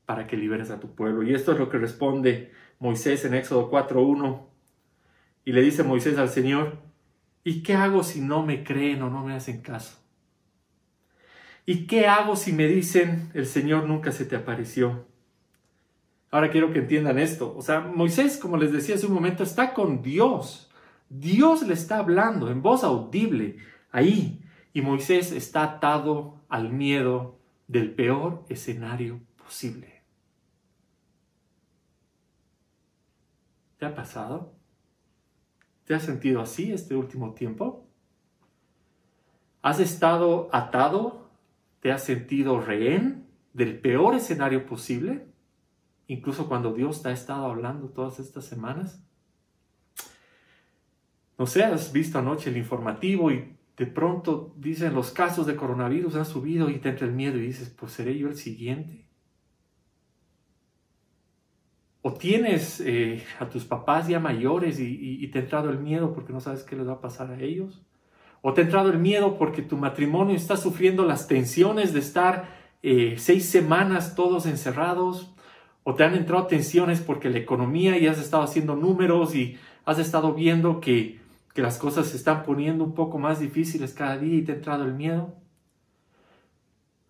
para 0.05 0.27
que 0.27 0.38
liberes 0.38 0.69
a 0.69 0.79
tu 0.79 0.95
pueblo. 0.95 1.24
Y 1.24 1.33
esto 1.33 1.51
es 1.51 1.60
lo 1.60 1.69
que 1.69 1.77
responde 1.77 2.51
Moisés 2.79 3.25
en 3.25 3.33
Éxodo 3.33 3.69
4.1. 3.72 4.45
Y 5.45 5.51
le 5.51 5.62
dice 5.62 5.83
Moisés 5.83 6.17
al 6.17 6.29
Señor, 6.29 6.77
¿y 7.44 7.64
qué 7.64 7.76
hago 7.76 8.04
si 8.04 8.22
no 8.22 8.44
me 8.44 8.64
creen 8.64 9.02
o 9.02 9.10
no 9.10 9.24
me 9.24 9.34
hacen 9.34 9.62
caso? 9.62 10.00
¿Y 11.66 11.88
qué 11.88 12.08
hago 12.08 12.36
si 12.36 12.52
me 12.52 12.68
dicen 12.68 13.32
el 13.34 13.46
Señor 13.46 13.88
nunca 13.88 14.12
se 14.12 14.26
te 14.26 14.36
apareció? 14.36 15.06
Ahora 16.30 16.50
quiero 16.50 16.74
que 16.74 16.80
entiendan 16.80 17.20
esto. 17.20 17.56
O 17.56 17.62
sea, 17.62 17.80
Moisés, 17.80 18.38
como 18.38 18.58
les 18.58 18.72
decía 18.72 18.96
hace 18.96 19.06
un 19.06 19.14
momento, 19.14 19.44
está 19.44 19.74
con 19.74 20.02
Dios. 20.02 20.70
Dios 21.10 21.62
le 21.62 21.76
está 21.76 22.00
hablando 22.00 22.50
en 22.50 22.62
voz 22.62 22.84
audible 22.84 23.58
ahí. 23.92 24.42
Y 24.74 24.82
Moisés 24.82 25.32
está 25.32 25.64
atado 25.64 26.42
al 26.50 26.74
miedo 26.74 27.40
del 27.68 27.94
peor 27.94 28.46
escenario 28.50 29.22
posible. 29.38 30.02
¿Te 33.78 33.86
ha 33.86 33.94
pasado? 33.94 34.54
¿Te 35.86 35.94
has 35.94 36.04
sentido 36.04 36.42
así 36.42 36.72
este 36.72 36.96
último 36.96 37.34
tiempo? 37.34 37.86
¿Has 39.62 39.80
estado 39.80 40.50
atado? 40.52 41.30
¿Te 41.80 41.92
has 41.92 42.04
sentido 42.04 42.62
rehén 42.62 43.28
del 43.54 43.80
peor 43.80 44.16
escenario 44.16 44.66
posible? 44.66 45.28
Incluso 46.08 46.48
cuando 46.48 46.74
Dios 46.74 47.02
te 47.02 47.10
ha 47.10 47.13
estado 47.13 47.46
hablando 47.46 47.90
todas 47.90 48.20
estas 48.20 48.46
semanas. 48.46 49.02
No 51.38 51.46
sé, 51.46 51.63
has 51.63 51.92
visto 51.92 52.20
anoche 52.20 52.50
el 52.50 52.58
informativo 52.58 53.32
y 53.32 53.58
de 53.75 53.88
pronto 53.88 54.54
dicen 54.58 54.94
los 54.94 55.12
casos 55.12 55.48
de 55.48 55.56
coronavirus 55.56 56.16
han 56.16 56.25
subido 56.25 56.70
y 56.70 56.80
te 56.80 56.90
entra 56.90 57.08
el 57.08 57.13
miedo 57.13 57.38
y 57.38 57.48
dices, 57.48 57.70
pues 57.70 57.92
seré 57.92 58.18
yo 58.18 58.28
el 58.28 58.36
siguiente. 58.36 59.06
O 62.03 62.13
tienes 62.13 62.79
eh, 62.81 63.24
a 63.39 63.50
tus 63.50 63.65
papás 63.65 64.07
ya 64.07 64.19
mayores 64.19 64.79
y, 64.79 65.25
te 65.29 65.39
ha 65.39 65.41
entrado 65.41 65.72
el 65.72 65.79
miedo 65.79 66.13
porque 66.13 66.31
no 66.31 66.39
sabes 66.39 66.62
qué 66.62 66.75
les 66.75 66.88
va 66.88 66.93
a 66.93 67.01
pasar 67.01 67.31
a 67.31 67.41
ellos. 67.41 67.81
O 68.43 68.53
te 68.53 68.62
ha 68.62 68.65
entrado 68.65 68.91
el 68.91 69.00
miedo 69.00 69.39
porque 69.39 69.63
tu 69.63 69.77
matrimonio 69.77 70.36
está 70.36 70.55
sufriendo 70.55 71.05
las 71.05 71.27
tensiones 71.27 71.93
de 71.93 72.00
estar 72.00 72.50
eh, 72.83 73.15
seis 73.17 73.50
semanas 73.50 74.13
todos 74.15 74.45
encerrados. 74.45 75.33
O 75.83 75.95
te 75.95 76.03
han 76.03 76.13
entrado 76.13 76.45
tensiones 76.45 77.01
porque 77.01 77.31
la 77.31 77.39
economía 77.39 77.98
y 77.98 78.05
has 78.05 78.19
estado 78.19 78.43
haciendo 78.43 78.75
números 78.75 79.33
y 79.33 79.57
has 79.86 79.98
estado 79.98 80.33
viendo 80.33 80.79
que 80.79 81.24
que 81.53 81.62
las 81.62 81.77
cosas 81.77 82.07
se 82.07 82.17
están 82.17 82.43
poniendo 82.43 82.83
un 82.83 82.93
poco 82.93 83.19
más 83.19 83.39
difíciles 83.39 83.93
cada 83.93 84.17
día 84.17 84.36
y 84.36 84.41
te 84.41 84.53
ha 84.53 84.55
entrado 84.55 84.86
el 84.86 84.93
miedo? 84.93 85.36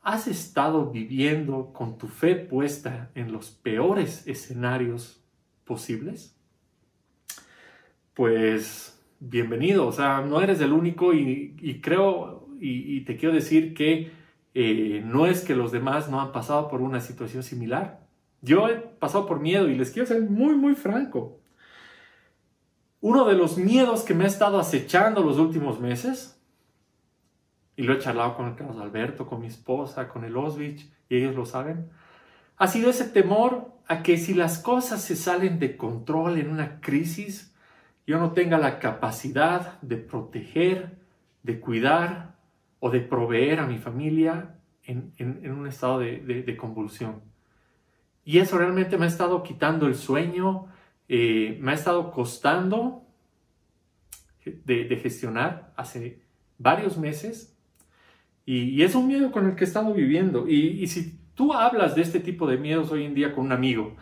¿Has 0.04 0.28
estado 0.28 0.92
viviendo 0.92 1.72
con 1.72 1.98
tu 1.98 2.10
fe 2.10 2.36
puesta 2.36 3.10
en 3.16 3.32
los 3.32 3.52
peores 3.52 4.28
escenarios 4.28 5.24
posibles? 5.64 6.38
Pues 8.14 9.02
bienvenido, 9.22 9.88
o 9.88 9.94
sea, 9.94 10.20
no 10.20 10.42
eres 10.42 10.60
el 10.60 10.74
único 10.74 11.14
y, 11.14 11.80
creo 11.82 12.50
y, 12.60 13.00
te 13.06 13.16
quiero 13.16 13.34
decir 13.34 13.74
que 13.74 14.12
eh, 14.54 15.02
no 15.06 15.26
es 15.26 15.46
que 15.46 15.56
los 15.56 15.72
demás 15.72 16.10
no 16.10 16.20
han 16.20 16.34
pasado 16.34 16.68
por 16.68 16.82
una 16.82 17.00
situación 17.00 17.42
similar. 17.42 18.06
Yo 18.42 18.68
he 18.68 18.76
pasado 18.76 19.26
por 19.26 19.40
miedo 19.40 19.70
y 19.70 19.76
les 19.76 19.92
quiero 19.92 20.06
ser 20.06 20.22
muy, 20.22 20.58
muy 20.58 20.76
franco. 20.76 21.40
Uno 23.00 23.24
de 23.24 23.36
los 23.36 23.58
miedos 23.58 24.04
que 24.04 24.14
me 24.14 24.26
ha 24.26 24.28
estado 24.28 24.60
acechando 24.60 25.24
los 25.24 25.40
últimos 25.40 25.80
meses, 25.80 26.43
y 27.76 27.84
lo 27.84 27.94
he 27.94 28.00
charlado 28.00 28.36
con 28.36 28.48
el 28.48 28.56
Carlos 28.56 28.80
Alberto, 28.80 29.26
con 29.26 29.42
mi 29.42 29.48
esposa, 29.48 30.08
con 30.08 30.24
el 30.24 30.38
Oswich, 30.38 30.90
y 31.10 31.18
ellos 31.18 31.36
lo 31.36 31.46
saben, 31.46 31.90
ha 32.58 32.68
sido 32.68 32.90
ese 32.90 33.06
temor 33.06 33.72
a 33.88 34.04
que 34.04 34.18
si 34.18 34.34
las 34.34 34.60
cosas 34.60 35.02
se 35.02 35.16
salen 35.16 35.60
de 35.60 35.76
control 35.76 36.38
en 36.38 36.50
una 36.50 36.80
crisis, 36.80 37.54
yo 38.06 38.20
no 38.20 38.32
tenga 38.32 38.58
la 38.58 38.80
capacidad 38.80 39.82
de 39.82 39.98
proteger, 39.98 40.98
de 41.42 41.60
cuidar 41.60 42.36
o 42.80 42.90
de 42.90 43.00
proveer 43.00 43.60
a 43.60 43.66
mi 43.66 43.78
familia 43.78 44.56
en, 44.86 45.14
un 45.50 45.68
estado 45.68 46.00
de, 46.00 46.58
convulsión. 46.58 47.22
Y 48.26 48.40
eso 48.40 48.58
realmente 48.58 48.98
me 48.98 49.06
ha 49.06 49.08
estado 49.08 49.44
quitando 49.44 49.88
el 49.88 49.96
sueño, 49.96 50.68
eh, 51.08 51.58
me 51.62 51.72
ha 51.72 51.76
estado 51.76 52.12
costando 52.12 53.06
de, 54.46 55.00
gestionar 55.02 55.74
hace 55.76 56.22
varios 56.58 56.98
meses 56.98 57.53
y, 58.46 58.82
es 58.84 58.96
un 58.96 59.08
miedo 59.08 59.32
con 59.32 59.46
el 59.46 59.56
que 59.56 59.64
he 59.64 59.68
estado 59.68 59.94
viviendo. 59.94 60.48
Y, 60.48 60.88
si 60.88 61.20
tú 61.36 61.54
hablas 61.54 61.96
de 61.96 62.02
este 62.02 62.20
tipo 62.20 62.48
de 62.48 62.58
miedos 62.58 62.92
hoy 62.92 63.06
en 63.06 63.14
día 63.14 63.34
con 63.34 63.46
un 63.46 63.52
amigo 63.52 63.96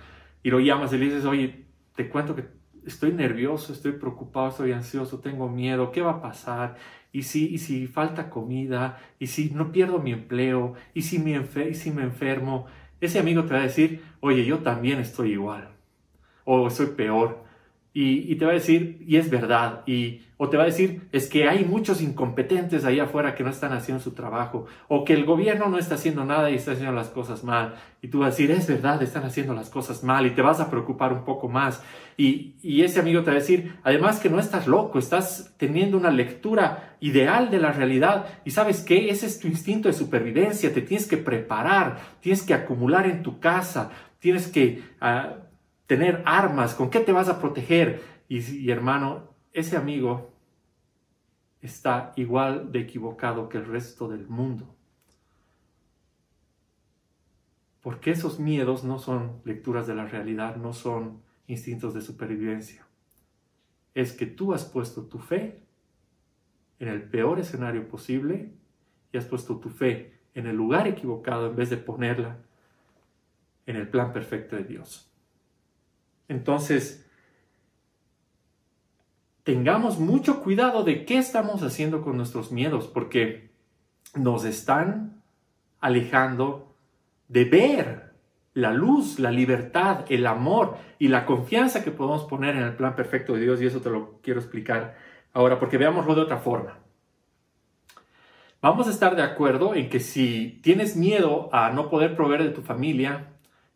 y 0.43 0.49
lo 0.49 0.59
llamas 0.59 0.93
y 0.93 0.97
le 0.97 1.05
dices, 1.05 1.25
oye, 1.25 1.65
te 1.95 2.09
cuento 2.09 2.35
que 2.35 2.45
estoy 2.85 3.11
nervioso, 3.13 3.73
estoy 3.73 3.93
preocupado, 3.93 4.49
estoy 4.49 4.71
ansioso, 4.71 5.19
tengo 5.19 5.49
miedo, 5.49 5.91
¿qué 5.91 6.01
va 6.01 6.11
a 6.11 6.21
pasar? 6.21 6.75
¿Y 7.11 7.23
si, 7.23 7.53
y 7.53 7.57
si 7.57 7.87
falta 7.87 8.29
comida? 8.29 8.99
¿Y 9.19 9.27
si 9.27 9.51
no 9.51 9.71
pierdo 9.71 9.99
mi 9.99 10.13
empleo? 10.13 10.73
¿Y 10.93 11.03
si, 11.03 11.19
me 11.19 11.39
¿Y 11.69 11.73
si 11.75 11.91
me 11.91 12.03
enfermo? 12.03 12.65
Ese 12.99 13.19
amigo 13.19 13.43
te 13.43 13.53
va 13.53 13.59
a 13.59 13.63
decir, 13.63 14.01
oye, 14.19 14.45
yo 14.45 14.59
también 14.59 14.99
estoy 14.99 15.31
igual 15.33 15.71
o 16.45 16.69
soy 16.69 16.87
peor. 16.87 17.43
Y, 17.93 18.35
te 18.35 18.45
va 18.45 18.51
a 18.51 18.53
decir, 18.53 19.03
y 19.05 19.17
es 19.17 19.29
verdad, 19.29 19.81
y, 19.85 20.21
o 20.37 20.47
te 20.47 20.55
va 20.55 20.63
a 20.63 20.67
decir, 20.67 21.09
es 21.11 21.27
que 21.27 21.49
hay 21.49 21.65
muchos 21.65 22.01
incompetentes 22.01 22.85
ahí 22.85 23.01
afuera 23.01 23.35
que 23.35 23.43
no 23.43 23.49
están 23.49 23.73
haciendo 23.73 24.01
su 24.01 24.11
trabajo, 24.11 24.65
o 24.87 25.03
que 25.03 25.13
el 25.13 25.25
gobierno 25.25 25.67
no 25.67 25.77
está 25.77 25.95
haciendo 25.95 26.23
nada 26.23 26.49
y 26.49 26.55
está 26.55 26.71
haciendo 26.71 26.93
las 26.93 27.09
cosas 27.09 27.43
mal. 27.43 27.75
Y 28.01 28.07
tú 28.07 28.19
vas 28.19 28.27
a 28.27 28.29
decir, 28.29 28.49
es 28.51 28.65
verdad, 28.65 29.03
están 29.03 29.25
haciendo 29.25 29.53
las 29.53 29.69
cosas 29.69 30.05
mal, 30.05 30.25
y 30.25 30.29
te 30.29 30.41
vas 30.41 30.61
a 30.61 30.69
preocupar 30.69 31.11
un 31.11 31.25
poco 31.25 31.49
más. 31.49 31.83
Y, 32.15 32.55
y 32.63 32.83
ese 32.83 33.01
amigo 33.01 33.23
te 33.23 33.31
va 33.31 33.35
a 33.35 33.39
decir, 33.41 33.75
además 33.83 34.21
que 34.21 34.29
no 34.29 34.39
estás 34.39 34.67
loco, 34.67 34.97
estás 34.97 35.53
teniendo 35.57 35.97
una 35.97 36.11
lectura 36.11 36.95
ideal 37.01 37.51
de 37.51 37.59
la 37.59 37.73
realidad, 37.73 38.25
y 38.45 38.51
sabes 38.51 38.83
qué, 38.83 39.09
ese 39.09 39.25
es 39.25 39.41
tu 39.41 39.49
instinto 39.49 39.89
de 39.89 39.93
supervivencia, 39.93 40.73
te 40.73 40.81
tienes 40.81 41.07
que 41.07 41.17
preparar, 41.17 41.97
tienes 42.21 42.43
que 42.43 42.53
acumular 42.53 43.05
en 43.05 43.21
tu 43.21 43.41
casa, 43.41 43.89
tienes 44.19 44.47
que... 44.47 44.81
Ah, 45.01 45.33
tener 45.91 46.23
armas, 46.25 46.73
¿con 46.73 46.89
qué 46.89 47.01
te 47.01 47.11
vas 47.11 47.27
a 47.27 47.41
proteger? 47.41 48.01
Y, 48.29 48.71
hermano, 48.71 49.27
ese 49.51 49.75
amigo 49.75 50.31
está 51.61 52.13
igual 52.15 52.71
de 52.71 52.79
equivocado 52.79 53.49
que 53.49 53.57
el 53.57 53.65
resto 53.65 54.07
del 54.07 54.25
mundo. 54.25 54.73
Porque 57.81 58.11
esos 58.11 58.39
miedos 58.39 58.85
no 58.85 58.99
son 58.99 59.41
lecturas 59.43 59.85
de 59.85 59.95
la 59.95 60.05
realidad, 60.05 60.55
no 60.55 60.71
son 60.71 61.23
instintos 61.47 61.93
de 61.93 61.99
supervivencia. 61.99 62.87
Es 63.93 64.13
que 64.13 64.27
tú 64.27 64.53
has 64.53 64.63
puesto 64.63 65.07
tu 65.07 65.19
fe 65.19 65.61
en 66.79 66.87
el 66.87 67.03
peor 67.03 67.37
escenario 67.37 67.85
posible 67.89 68.53
y 69.11 69.17
has 69.17 69.25
puesto 69.25 69.57
tu 69.57 69.69
fe 69.69 70.13
en 70.35 70.47
el 70.47 70.55
lugar 70.55 70.87
equivocado 70.87 71.47
en 71.47 71.57
vez 71.57 71.69
de 71.69 71.75
ponerla 71.75 72.37
en 73.65 73.75
el 73.75 73.89
plan 73.89 74.13
perfecto 74.13 74.55
de 74.55 74.63
Dios. 74.63 75.10
Entonces, 76.31 77.05
tengamos 79.43 79.99
mucho 79.99 80.41
cuidado 80.41 80.85
de 80.85 81.03
qué 81.03 81.17
estamos 81.17 81.61
haciendo 81.61 82.01
con 82.01 82.15
nuestros 82.15 82.53
miedos, 82.53 82.87
porque 82.87 83.51
nos 84.15 84.45
están 84.45 85.21
alejando 85.81 86.73
de 87.27 87.43
ver 87.43 88.13
la 88.53 88.71
luz, 88.71 89.19
la 89.19 89.29
libertad, 89.29 90.05
el 90.07 90.25
amor 90.25 90.77
y 90.99 91.09
la 91.09 91.25
confianza 91.25 91.83
que 91.83 91.91
podemos 91.91 92.23
poner 92.23 92.55
en 92.55 92.63
el 92.63 92.77
plan 92.77 92.95
perfecto 92.95 93.33
de 93.33 93.41
Dios, 93.41 93.61
y 93.61 93.65
eso 93.65 93.81
te 93.81 93.89
lo 93.89 94.21
quiero 94.21 94.39
explicar 94.39 94.95
ahora, 95.33 95.59
porque 95.59 95.77
veámoslo 95.77 96.15
de 96.15 96.21
otra 96.21 96.37
forma. 96.37 96.79
Vamos 98.61 98.87
a 98.87 98.91
estar 98.91 99.17
de 99.17 99.23
acuerdo 99.23 99.75
en 99.75 99.89
que 99.89 99.99
si 99.99 100.61
tienes 100.63 100.95
miedo 100.95 101.49
a 101.51 101.71
no 101.71 101.89
poder 101.89 102.15
proveer 102.15 102.43
de 102.43 102.51
tu 102.51 102.61
familia, 102.61 103.30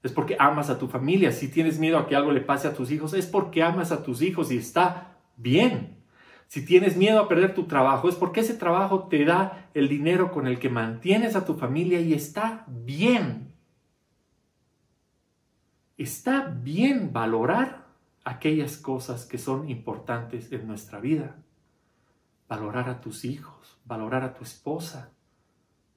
es 0.08 0.14
porque 0.14 0.38
amas 0.40 0.70
a 0.70 0.78
tu 0.78 0.88
familia. 0.88 1.32
Si 1.32 1.48
tienes 1.48 1.80
miedo 1.80 1.98
a 1.98 2.08
que 2.08 2.16
algo 2.16 2.32
le 2.32 2.42
pase 2.42 2.68
a 2.68 2.74
tus 2.74 2.92
hijos, 2.92 3.14
es 3.14 3.26
porque 3.26 3.64
amas 3.64 3.92
a 3.92 4.04
tus 4.04 4.22
hijos 4.22 4.52
y 4.52 4.58
está 4.58 5.18
bien. 5.36 5.98
Si 6.48 6.64
tienes 6.64 6.96
miedo 6.96 7.20
a 7.20 7.28
perder 7.28 7.56
tu 7.56 7.66
trabajo, 7.66 8.08
es 8.08 8.16
porque 8.16 8.42
ese 8.42 8.54
trabajo 8.54 9.08
te 9.08 9.26
da 9.26 9.70
el 9.74 9.90
dinero 9.90 10.32
con 10.32 10.48
el 10.48 10.60
que 10.60 10.70
mantienes 10.70 11.36
a 11.36 11.46
tu 11.46 11.56
familia 11.56 12.00
y 12.00 12.14
está 12.14 12.66
bien. 12.68 13.52
Está 15.98 16.48
bien 16.48 17.12
valorar 17.12 17.88
aquellas 18.24 18.78
cosas 18.78 19.26
que 19.26 19.38
son 19.38 19.70
importantes 19.70 20.52
en 20.52 20.68
nuestra 20.68 21.00
vida. 21.00 21.38
Valorar 22.48 22.90
a 22.90 23.02
tus 23.02 23.26
hijos, 23.26 23.80
valorar 23.86 24.24
a 24.24 24.36
tu 24.36 24.44
esposa, 24.44 25.10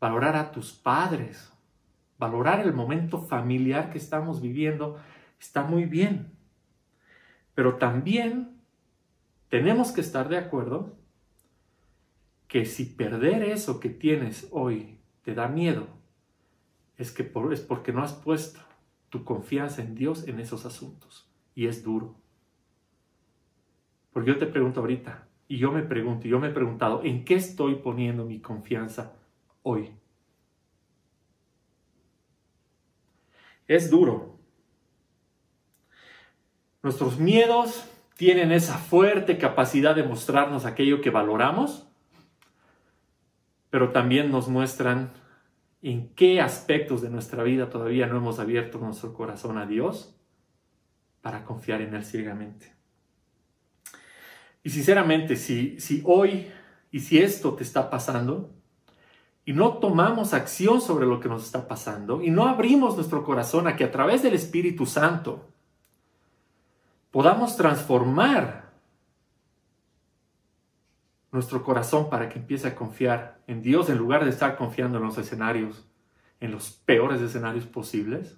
valorar 0.00 0.36
a 0.36 0.50
tus 0.50 0.72
padres, 0.72 1.52
valorar 2.18 2.60
el 2.60 2.74
momento 2.74 3.22
familiar 3.22 3.90
que 3.90 3.98
estamos 3.98 4.40
viviendo 4.40 4.98
está 5.38 5.62
muy 5.62 5.84
bien. 5.84 6.32
Pero 7.54 7.76
también 7.76 8.60
tenemos 9.48 9.92
que 9.92 10.00
estar 10.00 10.28
de 10.28 10.36
acuerdo 10.36 10.96
que 12.48 12.64
si 12.64 12.84
perder 12.84 13.42
eso 13.42 13.78
que 13.78 13.90
tienes 13.90 14.48
hoy 14.50 14.98
te 15.22 15.34
da 15.34 15.48
miedo, 15.48 15.86
es, 16.96 17.12
que 17.12 17.30
es 17.52 17.60
porque 17.60 17.92
no 17.92 18.02
has 18.02 18.12
puesto 18.12 18.60
tu 19.08 19.24
confianza 19.24 19.82
en 19.82 19.94
Dios 19.94 20.26
en 20.26 20.40
esos 20.40 20.66
asuntos. 20.66 21.30
Y 21.54 21.66
es 21.66 21.82
duro. 21.84 22.16
Porque 24.12 24.30
yo 24.30 24.38
te 24.38 24.46
pregunto 24.46 24.80
ahorita, 24.80 25.28
y 25.46 25.58
yo 25.58 25.70
me 25.70 25.82
pregunto, 25.82 26.26
y 26.26 26.30
yo 26.30 26.40
me 26.40 26.48
he 26.48 26.52
preguntado, 26.52 27.02
¿en 27.04 27.24
qué 27.24 27.34
estoy 27.34 27.76
poniendo 27.76 28.24
mi 28.24 28.40
confianza 28.40 29.16
hoy? 29.62 29.97
Es 33.68 33.90
duro. 33.90 34.38
Nuestros 36.82 37.18
miedos 37.18 37.84
tienen 38.16 38.50
esa 38.50 38.78
fuerte 38.78 39.38
capacidad 39.38 39.94
de 39.94 40.02
mostrarnos 40.02 40.64
aquello 40.64 41.00
que 41.00 41.10
valoramos, 41.10 41.86
pero 43.70 43.92
también 43.92 44.30
nos 44.30 44.48
muestran 44.48 45.12
en 45.82 46.12
qué 46.14 46.40
aspectos 46.40 47.02
de 47.02 47.10
nuestra 47.10 47.42
vida 47.44 47.70
todavía 47.70 48.06
no 48.06 48.16
hemos 48.16 48.40
abierto 48.40 48.78
nuestro 48.78 49.14
corazón 49.14 49.58
a 49.58 49.66
Dios 49.66 50.16
para 51.20 51.44
confiar 51.44 51.82
en 51.82 51.94
Él 51.94 52.04
ciegamente. 52.04 52.72
Y 54.64 54.70
sinceramente, 54.70 55.36
si, 55.36 55.78
si 55.78 56.02
hoy 56.04 56.50
y 56.90 57.00
si 57.00 57.18
esto 57.18 57.54
te 57.54 57.62
está 57.62 57.90
pasando 57.90 58.57
y 59.48 59.54
no 59.54 59.78
tomamos 59.78 60.34
acción 60.34 60.82
sobre 60.82 61.06
lo 61.06 61.20
que 61.20 61.28
nos 61.30 61.42
está 61.42 61.66
pasando 61.66 62.20
y 62.22 62.28
no 62.28 62.46
abrimos 62.46 62.96
nuestro 62.96 63.24
corazón 63.24 63.66
a 63.66 63.76
que 63.76 63.84
a 63.84 63.90
través 63.90 64.22
del 64.22 64.34
Espíritu 64.34 64.84
Santo 64.84 65.48
podamos 67.10 67.56
transformar 67.56 68.72
nuestro 71.32 71.64
corazón 71.64 72.10
para 72.10 72.28
que 72.28 72.38
empiece 72.38 72.68
a 72.68 72.74
confiar 72.74 73.40
en 73.46 73.62
Dios 73.62 73.88
en 73.88 73.96
lugar 73.96 74.22
de 74.24 74.30
estar 74.32 74.54
confiando 74.54 74.98
en 74.98 75.04
los 75.04 75.16
escenarios, 75.16 75.82
en 76.40 76.50
los 76.50 76.70
peores 76.70 77.22
escenarios 77.22 77.64
posibles, 77.64 78.36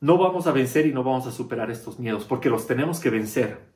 no 0.00 0.18
vamos 0.18 0.48
a 0.48 0.52
vencer 0.52 0.84
y 0.84 0.92
no 0.92 1.04
vamos 1.04 1.28
a 1.28 1.30
superar 1.30 1.70
estos 1.70 2.00
miedos, 2.00 2.24
porque 2.24 2.50
los 2.50 2.66
tenemos 2.66 2.98
que 2.98 3.10
vencer. 3.10 3.71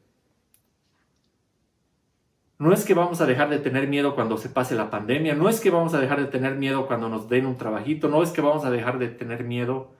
No 2.58 2.72
es 2.72 2.84
que 2.84 2.94
vamos 2.94 3.20
a 3.20 3.26
dejar 3.26 3.50
de 3.50 3.58
tener 3.58 3.86
miedo 3.86 4.14
cuando 4.14 4.38
se 4.38 4.48
pase 4.48 4.74
la 4.74 4.90
pandemia, 4.90 5.34
no 5.34 5.48
es 5.48 5.60
que 5.60 5.70
vamos 5.70 5.92
a 5.92 6.00
dejar 6.00 6.20
de 6.20 6.26
tener 6.26 6.56
miedo 6.56 6.86
cuando 6.86 7.08
nos 7.10 7.28
den 7.28 7.44
un 7.44 7.58
trabajito, 7.58 8.08
no 8.08 8.22
es 8.22 8.30
que 8.30 8.40
vamos 8.40 8.64
a 8.64 8.70
dejar 8.70 8.98
de 8.98 9.08
tener 9.08 9.44
miedo 9.44 9.92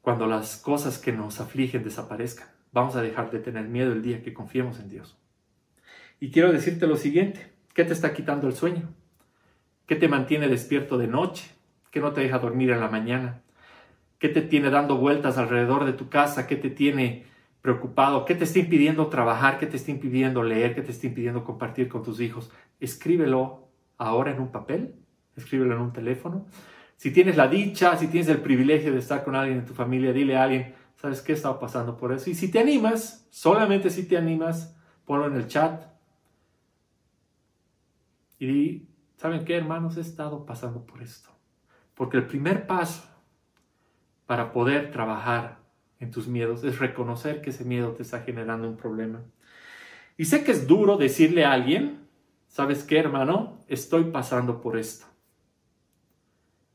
cuando 0.00 0.26
las 0.26 0.56
cosas 0.56 0.98
que 0.98 1.12
nos 1.12 1.40
afligen 1.40 1.84
desaparezcan. 1.84 2.48
Vamos 2.72 2.96
a 2.96 3.02
dejar 3.02 3.30
de 3.30 3.38
tener 3.38 3.68
miedo 3.68 3.92
el 3.92 4.02
día 4.02 4.22
que 4.22 4.32
confiemos 4.32 4.80
en 4.80 4.88
Dios. 4.88 5.18
Y 6.20 6.30
quiero 6.30 6.52
decirte 6.52 6.86
lo 6.86 6.96
siguiente, 6.96 7.52
¿qué 7.74 7.84
te 7.84 7.92
está 7.92 8.14
quitando 8.14 8.46
el 8.46 8.54
sueño? 8.54 8.88
¿Qué 9.86 9.96
te 9.96 10.08
mantiene 10.08 10.48
despierto 10.48 10.96
de 10.96 11.06
noche? 11.06 11.50
¿Qué 11.90 12.00
no 12.00 12.12
te 12.12 12.22
deja 12.22 12.38
dormir 12.38 12.70
en 12.70 12.80
la 12.80 12.88
mañana? 12.88 13.42
¿Qué 14.18 14.28
te 14.28 14.40
tiene 14.40 14.70
dando 14.70 14.96
vueltas 14.96 15.36
alrededor 15.36 15.84
de 15.84 15.92
tu 15.92 16.08
casa? 16.08 16.46
¿Qué 16.46 16.56
te 16.56 16.70
tiene 16.70 17.26
preocupado? 17.62 18.24
¿Qué 18.24 18.34
te 18.34 18.44
está 18.44 18.58
impidiendo 18.58 19.08
trabajar? 19.08 19.58
¿Qué 19.58 19.66
te 19.66 19.76
está 19.76 19.90
impidiendo 19.90 20.42
leer? 20.42 20.74
¿Qué 20.74 20.82
te 20.82 20.90
está 20.90 21.06
impidiendo 21.06 21.44
compartir 21.44 21.88
con 21.88 22.02
tus 22.02 22.20
hijos? 22.20 22.50
Escríbelo 22.80 23.68
ahora 23.98 24.32
en 24.32 24.40
un 24.40 24.50
papel, 24.50 24.94
escríbelo 25.36 25.74
en 25.74 25.80
un 25.82 25.92
teléfono. 25.92 26.46
Si 26.96 27.10
tienes 27.10 27.36
la 27.36 27.48
dicha, 27.48 27.96
si 27.96 28.08
tienes 28.08 28.28
el 28.28 28.40
privilegio 28.40 28.92
de 28.92 28.98
estar 28.98 29.24
con 29.24 29.34
alguien 29.34 29.58
en 29.58 29.66
tu 29.66 29.74
familia, 29.74 30.12
dile 30.12 30.36
a 30.36 30.44
alguien, 30.44 30.74
¿sabes 30.96 31.22
qué? 31.22 31.32
Estaba 31.32 31.58
pasando 31.58 31.96
por 31.96 32.12
eso. 32.12 32.28
Y 32.30 32.34
si 32.34 32.50
te 32.50 32.58
animas, 32.58 33.26
solamente 33.30 33.90
si 33.90 34.06
te 34.06 34.16
animas, 34.16 34.76
ponlo 35.04 35.26
en 35.26 35.34
el 35.34 35.46
chat, 35.46 35.90
y 38.40 38.88
¿saben 39.18 39.44
qué, 39.44 39.56
hermanos? 39.56 39.98
He 39.98 40.00
estado 40.00 40.46
pasando 40.46 40.86
por 40.86 41.02
esto. 41.02 41.28
Porque 41.94 42.16
el 42.16 42.26
primer 42.26 42.66
paso 42.66 43.06
para 44.26 44.50
poder 44.50 44.90
trabajar 44.90 45.59
en 46.00 46.10
tus 46.10 46.26
miedos 46.26 46.64
es 46.64 46.78
reconocer 46.78 47.42
que 47.42 47.50
ese 47.50 47.64
miedo 47.64 47.92
te 47.92 48.02
está 48.02 48.22
generando 48.22 48.68
un 48.68 48.76
problema. 48.76 49.22
Y 50.16 50.24
sé 50.24 50.42
que 50.42 50.52
es 50.52 50.66
duro 50.66 50.96
decirle 50.96 51.44
a 51.44 51.52
alguien, 51.52 52.00
¿sabes 52.48 52.82
qué, 52.82 52.98
hermano? 52.98 53.58
Estoy 53.68 54.04
pasando 54.04 54.60
por 54.60 54.78
esto. 54.78 55.06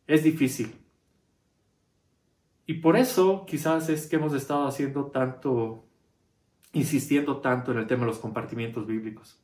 Es 0.08 0.24
difícil. 0.24 0.76
Y 2.68 2.76
por 2.76 2.96
eso 2.96 3.46
quizás 3.46 3.90
es 3.90 4.08
que 4.08 4.16
hemos 4.16 4.34
estado 4.34 4.68
haciendo 4.68 5.08
tanto, 5.08 5.86
insistiendo 6.74 7.38
tanto 7.38 7.72
en 7.72 7.80
el 7.80 7.88
tema 7.88 8.02
de 8.02 8.08
los 8.08 8.20
compartimientos 8.20 8.88
bíblicos. 8.88 9.40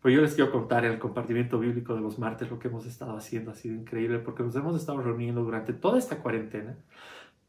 Pues 0.00 0.14
yo 0.14 0.20
les 0.20 0.34
quiero 0.34 0.52
contar 0.52 0.84
el 0.84 0.98
compartimiento 0.98 1.58
bíblico 1.58 1.94
de 1.94 2.00
los 2.00 2.18
martes, 2.18 2.48
lo 2.50 2.58
que 2.58 2.68
hemos 2.68 2.86
estado 2.86 3.16
haciendo 3.16 3.50
ha 3.50 3.54
sido 3.54 3.74
increíble 3.74 4.20
porque 4.20 4.44
nos 4.44 4.54
hemos 4.54 4.76
estado 4.76 5.02
reuniendo 5.02 5.42
durante 5.42 5.72
toda 5.72 5.98
esta 5.98 6.18
cuarentena, 6.18 6.78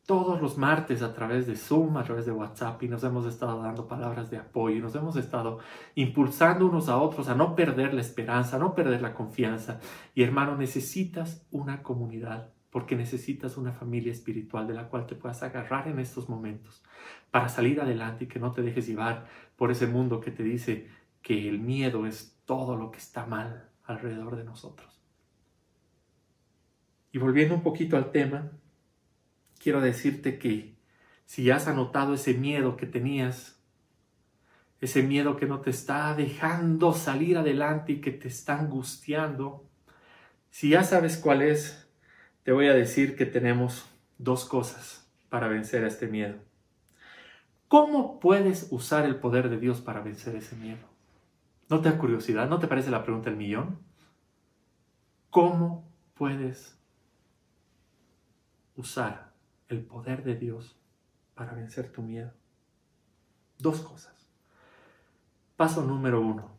todos 0.09 0.41
los 0.41 0.57
martes 0.57 1.03
a 1.03 1.13
través 1.13 1.45
de 1.45 1.55
Zoom, 1.55 1.95
a 1.97 2.03
través 2.03 2.25
de 2.25 2.31
WhatsApp 2.31 2.81
y 2.81 2.87
nos 2.87 3.03
hemos 3.03 3.27
estado 3.27 3.61
dando 3.61 3.87
palabras 3.87 4.31
de 4.31 4.37
apoyo 4.37 4.77
y 4.77 4.81
nos 4.81 4.95
hemos 4.95 5.15
estado 5.17 5.59
impulsando 5.93 6.65
unos 6.65 6.89
a 6.89 6.97
otros 6.97 7.29
a 7.29 7.35
no 7.35 7.55
perder 7.55 7.93
la 7.93 8.01
esperanza, 8.01 8.55
a 8.55 8.59
no 8.59 8.73
perder 8.73 9.03
la 9.03 9.13
confianza. 9.13 9.79
Y 10.15 10.23
hermano, 10.23 10.57
necesitas 10.57 11.45
una 11.51 11.83
comunidad 11.83 12.49
porque 12.71 12.95
necesitas 12.95 13.55
una 13.55 13.71
familia 13.71 14.11
espiritual 14.11 14.65
de 14.65 14.73
la 14.73 14.89
cual 14.89 15.05
te 15.05 15.13
puedas 15.13 15.43
agarrar 15.43 15.87
en 15.87 15.99
estos 15.99 16.27
momentos 16.27 16.83
para 17.29 17.47
salir 17.47 17.79
adelante 17.79 18.23
y 18.23 18.27
que 18.27 18.39
no 18.39 18.51
te 18.51 18.63
dejes 18.63 18.87
llevar 18.87 19.27
por 19.57 19.69
ese 19.69 19.85
mundo 19.85 20.21
que 20.21 20.31
te 20.31 20.41
dice 20.41 20.87
que 21.21 21.47
el 21.47 21.59
miedo 21.59 22.07
es 22.07 22.35
todo 22.45 22.75
lo 22.77 22.89
que 22.89 22.97
está 22.97 23.27
mal 23.27 23.69
alrededor 23.83 24.37
de 24.37 24.43
nosotros. 24.43 24.99
Y 27.11 27.19
volviendo 27.19 27.53
un 27.53 27.61
poquito 27.61 27.95
al 27.95 28.09
tema, 28.09 28.49
quiero 29.59 29.81
decirte 29.81 30.39
que 30.39 30.75
si 31.25 31.51
has 31.51 31.67
anotado 31.67 32.15
ese 32.15 32.33
miedo 32.33 32.75
que 32.75 32.87
tenías, 32.87 33.61
ese 34.81 35.03
miedo 35.03 35.35
que 35.35 35.45
no 35.45 35.59
te 35.59 35.69
está 35.69 36.15
dejando 36.15 36.93
salir 36.93 37.37
adelante 37.37 37.93
y 37.93 38.01
que 38.01 38.11
te 38.11 38.27
está 38.27 38.57
angustiando, 38.57 39.65
si 40.49 40.69
ya 40.69 40.83
sabes 40.83 41.17
cuál 41.17 41.41
es, 41.41 41.87
te 42.43 42.51
voy 42.51 42.67
a 42.67 42.73
decir 42.73 43.15
que 43.15 43.25
tenemos 43.25 43.85
dos 44.17 44.45
cosas 44.45 45.07
para 45.29 45.47
vencer 45.47 45.83
a 45.83 45.87
este 45.87 46.07
miedo. 46.07 46.39
¿Cómo 47.67 48.19
puedes 48.19 48.67
usar 48.71 49.05
el 49.05 49.17
poder 49.17 49.49
de 49.49 49.59
Dios 49.59 49.81
para 49.81 50.01
vencer 50.01 50.35
ese 50.35 50.55
miedo? 50.55 50.87
¿No 51.69 51.81
te 51.81 51.91
da 51.91 51.99
curiosidad? 51.99 52.49
¿No 52.49 52.57
te 52.57 52.67
parece 52.67 52.89
la 52.89 53.03
pregunta 53.03 53.29
del 53.29 53.37
millón? 53.37 53.77
¿Cómo 55.29 55.87
puedes 56.15 56.75
usar 58.75 59.28
el 59.69 59.81
poder 59.81 60.23
de 60.23 60.35
Dios 60.35 60.77
para 61.35 61.53
vencer 61.53 61.91
tu 61.91 62.01
miedo? 62.01 62.31
Dos 63.57 63.79
cosas. 63.81 64.29
Paso 65.55 65.83
número 65.83 66.21
uno. 66.21 66.57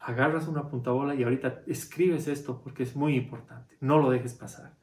Agarras 0.00 0.46
una 0.46 0.68
puntabola 0.68 1.14
y 1.14 1.22
ahorita 1.22 1.62
escribes 1.66 2.28
esto 2.28 2.60
porque 2.62 2.82
es 2.82 2.94
muy 2.94 3.16
importante. 3.16 3.76
No 3.80 3.98
lo 3.98 4.10
dejes 4.10 4.34
pasar. 4.34 4.74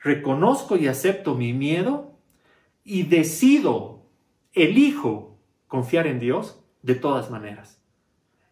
Reconozco 0.00 0.76
y 0.76 0.88
acepto 0.88 1.36
mi 1.36 1.52
miedo 1.52 2.18
y 2.82 3.04
decido, 3.04 4.02
elijo 4.52 5.38
confiar 5.68 6.06
en 6.06 6.18
Dios 6.18 6.62
de 6.82 6.96
todas 6.96 7.30
maneras 7.30 7.84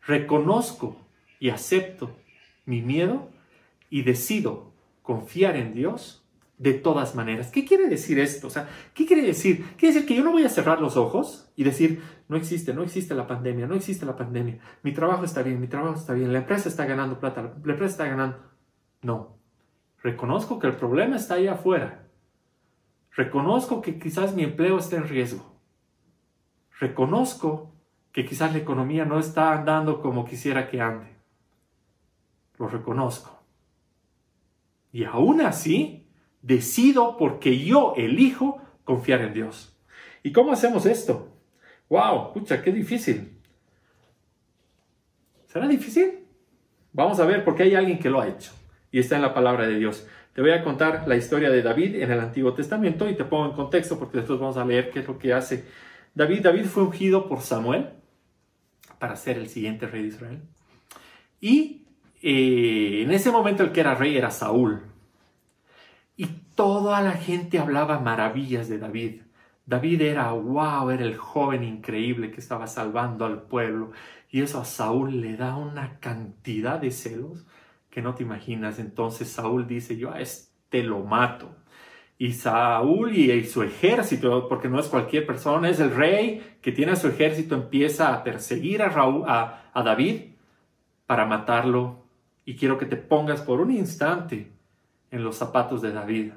reconozco 0.06 0.96
y 1.38 1.50
acepto 1.50 2.14
mi 2.64 2.82
miedo 2.82 3.30
y 3.90 4.02
decido 4.02 4.72
confiar 5.02 5.56
en 5.56 5.74
Dios 5.74 6.21
de 6.62 6.74
todas 6.74 7.16
maneras. 7.16 7.50
¿Qué 7.50 7.64
quiere 7.64 7.88
decir 7.88 8.20
esto? 8.20 8.46
O 8.46 8.50
sea, 8.50 8.68
¿qué 8.94 9.04
quiere 9.04 9.22
decir? 9.22 9.64
Quiere 9.76 9.94
decir 9.94 10.06
que 10.06 10.14
yo 10.14 10.22
no 10.22 10.30
voy 10.30 10.44
a 10.44 10.48
cerrar 10.48 10.80
los 10.80 10.96
ojos 10.96 11.52
y 11.56 11.64
decir, 11.64 12.00
no 12.28 12.36
existe, 12.36 12.72
no 12.72 12.84
existe 12.84 13.16
la 13.16 13.26
pandemia, 13.26 13.66
no 13.66 13.74
existe 13.74 14.06
la 14.06 14.14
pandemia, 14.14 14.60
mi 14.84 14.92
trabajo 14.92 15.24
está 15.24 15.42
bien, 15.42 15.60
mi 15.60 15.66
trabajo 15.66 15.96
está 15.96 16.12
bien, 16.12 16.32
la 16.32 16.38
empresa 16.38 16.68
está 16.68 16.86
ganando 16.86 17.18
plata, 17.18 17.42
la 17.42 17.72
empresa 17.72 17.86
está 17.86 18.06
ganando. 18.06 18.38
No, 19.02 19.38
reconozco 20.04 20.60
que 20.60 20.68
el 20.68 20.76
problema 20.76 21.16
está 21.16 21.34
ahí 21.34 21.48
afuera. 21.48 22.06
Reconozco 23.10 23.82
que 23.82 23.98
quizás 23.98 24.34
mi 24.34 24.44
empleo 24.44 24.78
está 24.78 24.96
en 24.96 25.08
riesgo. 25.08 25.44
Reconozco 26.78 27.72
que 28.12 28.24
quizás 28.24 28.52
la 28.52 28.58
economía 28.58 29.04
no 29.04 29.18
está 29.18 29.52
andando 29.52 30.00
como 30.00 30.24
quisiera 30.24 30.68
que 30.70 30.80
ande. 30.80 31.16
Lo 32.56 32.68
reconozco. 32.68 33.42
Y 34.92 35.04
aún 35.04 35.40
así, 35.40 36.01
decido 36.42 37.16
porque 37.16 37.58
yo 37.58 37.94
elijo 37.96 38.60
confiar 38.84 39.22
en 39.22 39.32
Dios. 39.32 39.76
¿Y 40.22 40.32
cómo 40.32 40.52
hacemos 40.52 40.86
esto? 40.86 41.28
¡Wow! 41.88 42.26
Escucha, 42.26 42.62
qué 42.62 42.72
difícil. 42.72 43.38
¿Será 45.46 45.66
difícil? 45.66 46.20
Vamos 46.92 47.20
a 47.20 47.24
ver 47.24 47.44
porque 47.44 47.64
hay 47.64 47.74
alguien 47.74 47.98
que 47.98 48.10
lo 48.10 48.20
ha 48.20 48.28
hecho 48.28 48.52
y 48.90 48.98
está 48.98 49.16
en 49.16 49.22
la 49.22 49.34
palabra 49.34 49.66
de 49.66 49.78
Dios. 49.78 50.06
Te 50.34 50.40
voy 50.40 50.52
a 50.52 50.64
contar 50.64 51.04
la 51.06 51.16
historia 51.16 51.50
de 51.50 51.62
David 51.62 51.96
en 51.96 52.10
el 52.10 52.20
Antiguo 52.20 52.54
Testamento 52.54 53.08
y 53.08 53.14
te 53.14 53.24
pongo 53.24 53.46
en 53.46 53.52
contexto 53.52 53.98
porque 53.98 54.18
después 54.18 54.38
vamos 54.38 54.56
a 54.56 54.64
leer 54.64 54.90
qué 54.90 55.00
es 55.00 55.08
lo 55.08 55.18
que 55.18 55.32
hace 55.32 55.64
David. 56.14 56.42
David 56.42 56.64
fue 56.64 56.84
ungido 56.84 57.28
por 57.28 57.40
Samuel 57.40 57.90
para 58.98 59.16
ser 59.16 59.36
el 59.36 59.48
siguiente 59.48 59.86
rey 59.86 60.02
de 60.02 60.08
Israel. 60.08 60.42
Y 61.40 61.86
eh, 62.22 63.02
en 63.02 63.10
ese 63.10 63.30
momento 63.30 63.62
el 63.62 63.72
que 63.72 63.80
era 63.80 63.94
rey 63.94 64.16
era 64.16 64.30
Saúl. 64.30 64.91
Toda 66.54 67.00
la 67.00 67.12
gente 67.12 67.58
hablaba 67.58 67.98
maravillas 67.98 68.68
de 68.68 68.78
David. 68.78 69.22
David 69.64 70.02
era, 70.02 70.32
wow, 70.32 70.90
era 70.90 71.04
el 71.04 71.16
joven 71.16 71.64
increíble 71.64 72.30
que 72.30 72.40
estaba 72.40 72.66
salvando 72.66 73.24
al 73.24 73.42
pueblo. 73.42 73.92
Y 74.30 74.42
eso 74.42 74.60
a 74.60 74.64
Saúl 74.64 75.20
le 75.20 75.36
da 75.36 75.56
una 75.56 75.98
cantidad 75.98 76.78
de 76.80 76.90
celos 76.90 77.46
que 77.90 78.02
no 78.02 78.14
te 78.14 78.22
imaginas. 78.22 78.78
Entonces 78.78 79.30
Saúl 79.30 79.66
dice, 79.66 79.96
yo 79.96 80.12
a 80.12 80.20
este 80.20 80.82
lo 80.82 81.00
mato. 81.00 81.56
y 82.18 82.32
Saúl 82.32 83.16
y, 83.16 83.44
su 83.44 83.62
ejército, 83.62 84.48
porque 84.48 84.68
no 84.68 84.78
es 84.78 84.88
cualquier 84.88 85.26
persona, 85.26 85.68
es 85.70 85.80
el 85.80 85.94
rey 85.94 86.56
que 86.62 86.72
tiene 86.72 86.92
a 86.92 86.96
su 86.96 87.08
ejército, 87.08 87.54
empieza 87.54 88.14
a 88.14 88.22
perseguir 88.24 88.82
a, 88.82 88.88
Raúl, 88.88 89.24
a 89.26 89.82
David 89.82 90.34
para 91.06 91.26
matarlo. 91.26 92.04
Y 92.44 92.56
quiero 92.56 92.78
que 92.78 92.86
te 92.86 92.96
pongas 92.96 93.42
por 93.42 93.60
un 93.60 93.70
instante 93.72 94.51
en 95.12 95.22
los 95.22 95.36
zapatos 95.36 95.80
de 95.82 95.92
David. 95.92 96.32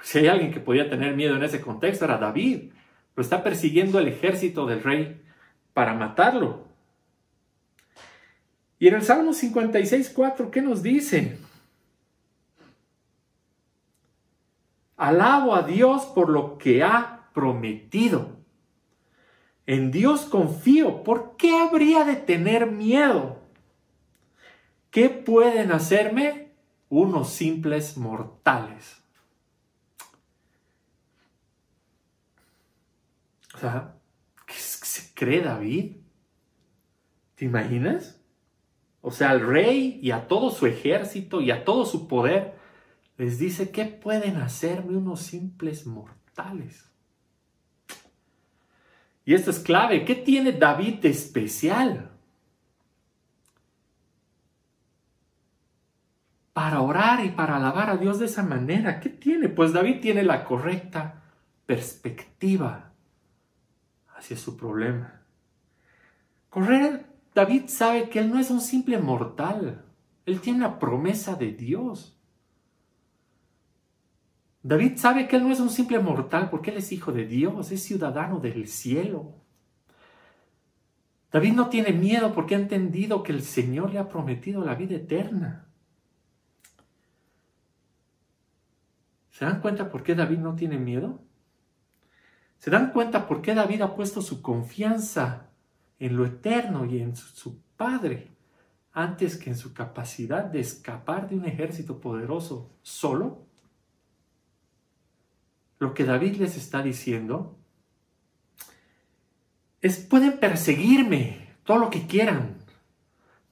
Si 0.00 0.18
hay 0.18 0.28
alguien 0.28 0.52
que 0.52 0.60
podía 0.60 0.88
tener 0.88 1.14
miedo 1.14 1.36
en 1.36 1.42
ese 1.42 1.60
contexto, 1.60 2.06
era 2.06 2.16
David. 2.16 2.70
Lo 3.14 3.22
está 3.22 3.42
persiguiendo 3.42 3.98
el 3.98 4.08
ejército 4.08 4.64
del 4.64 4.82
rey 4.82 5.20
para 5.74 5.92
matarlo. 5.92 6.64
Y 8.78 8.86
en 8.86 8.94
el 8.94 9.02
Salmo 9.02 9.32
56, 9.32 10.12
4, 10.14 10.50
¿qué 10.50 10.62
nos 10.62 10.82
dice? 10.82 11.38
Alabo 14.96 15.54
a 15.54 15.62
Dios 15.62 16.06
por 16.06 16.28
lo 16.28 16.56
que 16.56 16.84
ha 16.84 17.28
prometido. 17.34 18.36
En 19.66 19.90
Dios 19.90 20.22
confío. 20.22 21.02
¿Por 21.02 21.36
qué 21.36 21.56
habría 21.56 22.04
de 22.04 22.14
tener 22.14 22.70
miedo? 22.70 23.40
¿Qué 24.90 25.10
pueden 25.10 25.72
hacerme 25.72 26.47
unos 26.88 27.30
simples 27.30 27.96
mortales? 27.96 29.02
O 33.54 33.58
sea, 33.58 33.96
¿qué 34.46 34.54
se 34.54 35.14
cree 35.14 35.42
David? 35.42 35.96
¿Te 37.34 37.44
imaginas? 37.44 38.20
O 39.00 39.10
sea, 39.10 39.30
al 39.30 39.40
rey 39.40 39.98
y 40.02 40.10
a 40.10 40.28
todo 40.28 40.50
su 40.50 40.66
ejército 40.66 41.40
y 41.40 41.50
a 41.50 41.64
todo 41.64 41.86
su 41.86 42.08
poder 42.08 42.56
les 43.16 43.38
dice, 43.38 43.70
¿qué 43.70 43.84
pueden 43.84 44.36
hacerme 44.36 44.96
unos 44.96 45.20
simples 45.22 45.86
mortales? 45.86 46.88
Y 49.24 49.34
esto 49.34 49.50
es 49.50 49.58
clave, 49.58 50.04
¿qué 50.04 50.14
tiene 50.14 50.52
David 50.52 51.00
de 51.00 51.10
especial? 51.10 52.17
Para 56.58 56.80
orar 56.80 57.24
y 57.24 57.28
para 57.28 57.54
alabar 57.54 57.88
a 57.88 57.96
Dios 57.96 58.18
de 58.18 58.26
esa 58.26 58.42
manera, 58.42 58.98
¿qué 58.98 59.10
tiene? 59.10 59.48
Pues 59.48 59.72
David 59.72 60.00
tiene 60.00 60.24
la 60.24 60.44
correcta 60.44 61.22
perspectiva 61.66 62.90
hacia 64.16 64.36
su 64.36 64.56
problema. 64.56 65.22
Correr, 66.50 67.06
David 67.32 67.68
sabe 67.68 68.08
que 68.08 68.18
él 68.18 68.28
no 68.28 68.40
es 68.40 68.50
un 68.50 68.60
simple 68.60 68.98
mortal, 68.98 69.84
él 70.26 70.40
tiene 70.40 70.58
una 70.58 70.80
promesa 70.80 71.36
de 71.36 71.52
Dios. 71.52 72.18
David 74.64 74.96
sabe 74.96 75.28
que 75.28 75.36
él 75.36 75.44
no 75.44 75.52
es 75.52 75.60
un 75.60 75.70
simple 75.70 76.00
mortal 76.00 76.50
porque 76.50 76.72
él 76.72 76.78
es 76.78 76.90
hijo 76.90 77.12
de 77.12 77.24
Dios, 77.24 77.70
es 77.70 77.84
ciudadano 77.84 78.40
del 78.40 78.66
cielo. 78.66 79.32
David 81.30 81.52
no 81.52 81.68
tiene 81.68 81.92
miedo 81.92 82.34
porque 82.34 82.56
ha 82.56 82.58
entendido 82.58 83.22
que 83.22 83.30
el 83.30 83.42
Señor 83.42 83.92
le 83.92 84.00
ha 84.00 84.08
prometido 84.08 84.64
la 84.64 84.74
vida 84.74 84.96
eterna. 84.96 85.67
¿Se 89.38 89.44
dan 89.44 89.60
cuenta 89.60 89.88
por 89.88 90.02
qué 90.02 90.16
David 90.16 90.38
no 90.38 90.56
tiene 90.56 90.78
miedo? 90.78 91.20
¿Se 92.58 92.72
dan 92.72 92.90
cuenta 92.90 93.28
por 93.28 93.40
qué 93.40 93.54
David 93.54 93.82
ha 93.82 93.94
puesto 93.94 94.20
su 94.20 94.42
confianza 94.42 95.46
en 96.00 96.16
lo 96.16 96.26
eterno 96.26 96.84
y 96.86 96.98
en 96.98 97.14
su, 97.14 97.60
Padre 97.76 98.32
antes 98.92 99.36
que 99.36 99.50
en 99.50 99.56
su 99.56 99.72
capacidad 99.72 100.42
de 100.42 100.58
escapar 100.58 101.28
de 101.28 101.36
un 101.36 101.44
ejército 101.44 102.00
poderoso 102.00 102.72
solo? 102.82 103.46
lo 105.78 105.94
que 105.94 106.04
David 106.04 106.38
les 106.38 106.56
está 106.56 106.82
diciendo 106.82 107.56
es, 109.80 109.98
pueden 109.98 110.40
perseguirme 110.40 111.54
todo 111.62 111.78
lo 111.78 111.90
que 111.90 112.08
quieran, 112.08 112.56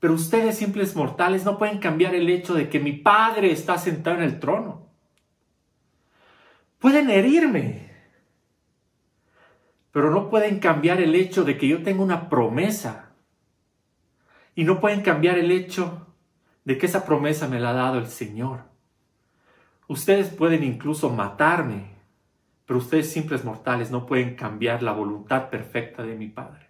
pero 0.01 0.14
ustedes 0.14 0.59
simples 0.59 0.96
mortales 0.96 1.44
no 1.44 1.57
pueden 1.57 1.79
cambiar 1.79 2.16
el 2.16 2.29
hecho 2.29 2.55
de 2.55 2.68
que 2.68 2.81
mi 2.81 2.94
Padre 2.94 3.53
está 3.53 3.79
sentado 3.79 4.16
en 4.16 4.25
el 4.25 4.40
trono. 4.40 4.86
Pueden 6.87 7.11
herirme, 7.11 7.90
pero 9.90 10.09
no 10.12 10.31
pueden 10.31 10.61
cambiar 10.61 11.01
el 11.01 11.16
hecho 11.16 11.42
de 11.42 11.59
que 11.59 11.66
yo 11.66 11.83
tengo 11.83 12.05
una 12.05 12.29
promesa. 12.29 13.11
Y 14.55 14.62
no 14.62 14.79
pueden 14.79 15.01
cambiar 15.01 15.37
el 15.37 15.51
hecho 15.51 16.14
de 16.64 16.79
que 16.79 16.87
esa 16.87 17.05
promesa 17.05 17.49
me 17.49 17.59
la 17.59 17.70
ha 17.70 17.72
dado 17.72 17.99
el 17.99 18.07
Señor. 18.07 18.61
Ustedes 19.88 20.29
pueden 20.29 20.62
incluso 20.62 21.11
matarme, 21.11 21.90
pero 22.66 22.79
ustedes 22.79 23.11
simples 23.11 23.44
mortales 23.44 23.90
no 23.90 24.07
pueden 24.07 24.37
cambiar 24.37 24.85
la 24.85 24.92
voluntad 24.92 25.51
perfecta 25.51 26.05
de 26.05 26.14
mi 26.14 26.29
Padre. 26.29 26.68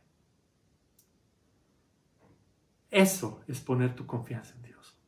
Eso 2.91 3.43
es 3.49 3.61
poner 3.61 3.95
tu 3.95 4.07
confianza 4.07 4.55
en 4.55 4.63
Dios. 4.63 4.99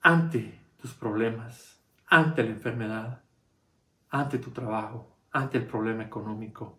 Ante 0.00 0.58
tus 0.82 0.94
problemas, 0.94 1.77
ante 2.08 2.42
la 2.42 2.50
enfermedad, 2.50 3.22
ante 4.10 4.38
tu 4.38 4.50
trabajo, 4.50 5.16
ante 5.30 5.58
el 5.58 5.66
problema 5.66 6.02
económico, 6.02 6.78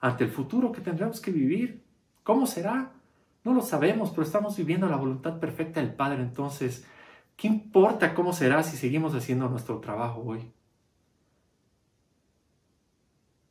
ante 0.00 0.24
el 0.24 0.30
futuro 0.30 0.70
que 0.70 0.80
tendremos 0.80 1.20
que 1.20 1.32
vivir. 1.32 1.84
¿Cómo 2.22 2.46
será? 2.46 2.92
No 3.44 3.54
lo 3.54 3.62
sabemos, 3.62 4.10
pero 4.10 4.22
estamos 4.22 4.56
viviendo 4.56 4.88
la 4.88 4.96
voluntad 4.96 5.40
perfecta 5.40 5.80
del 5.80 5.94
Padre. 5.94 6.22
Entonces, 6.22 6.86
¿qué 7.36 7.48
importa 7.48 8.14
cómo 8.14 8.32
será 8.32 8.62
si 8.62 8.76
seguimos 8.76 9.14
haciendo 9.14 9.48
nuestro 9.48 9.80
trabajo 9.80 10.22
hoy? 10.24 10.52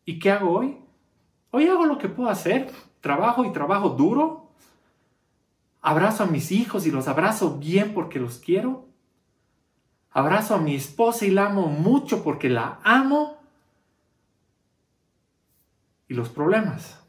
¿Y 0.06 0.20
qué 0.20 0.32
hago 0.32 0.52
hoy? 0.52 0.78
Hoy 1.52 1.68
hago 1.68 1.86
lo 1.86 1.98
que 1.98 2.08
puedo 2.08 2.30
hacer. 2.30 2.72
Trabajo 3.02 3.44
y 3.44 3.52
trabajo 3.52 3.90
duro. 3.90 4.52
Abrazo 5.82 6.24
a 6.24 6.28
mis 6.28 6.52
hijos 6.52 6.86
y 6.86 6.92
los 6.92 7.08
abrazo 7.08 7.58
bien 7.58 7.94
porque 7.94 8.20
los 8.20 8.40
quiero. 8.40 8.87
Abrazo 10.18 10.56
a 10.56 10.58
mi 10.58 10.74
esposa 10.74 11.28
y 11.28 11.30
la 11.30 11.46
amo 11.46 11.68
mucho 11.68 12.24
porque 12.24 12.50
la 12.50 12.80
amo. 12.84 13.38
Y 16.08 16.16
los 16.16 16.30
problemas. 16.30 17.08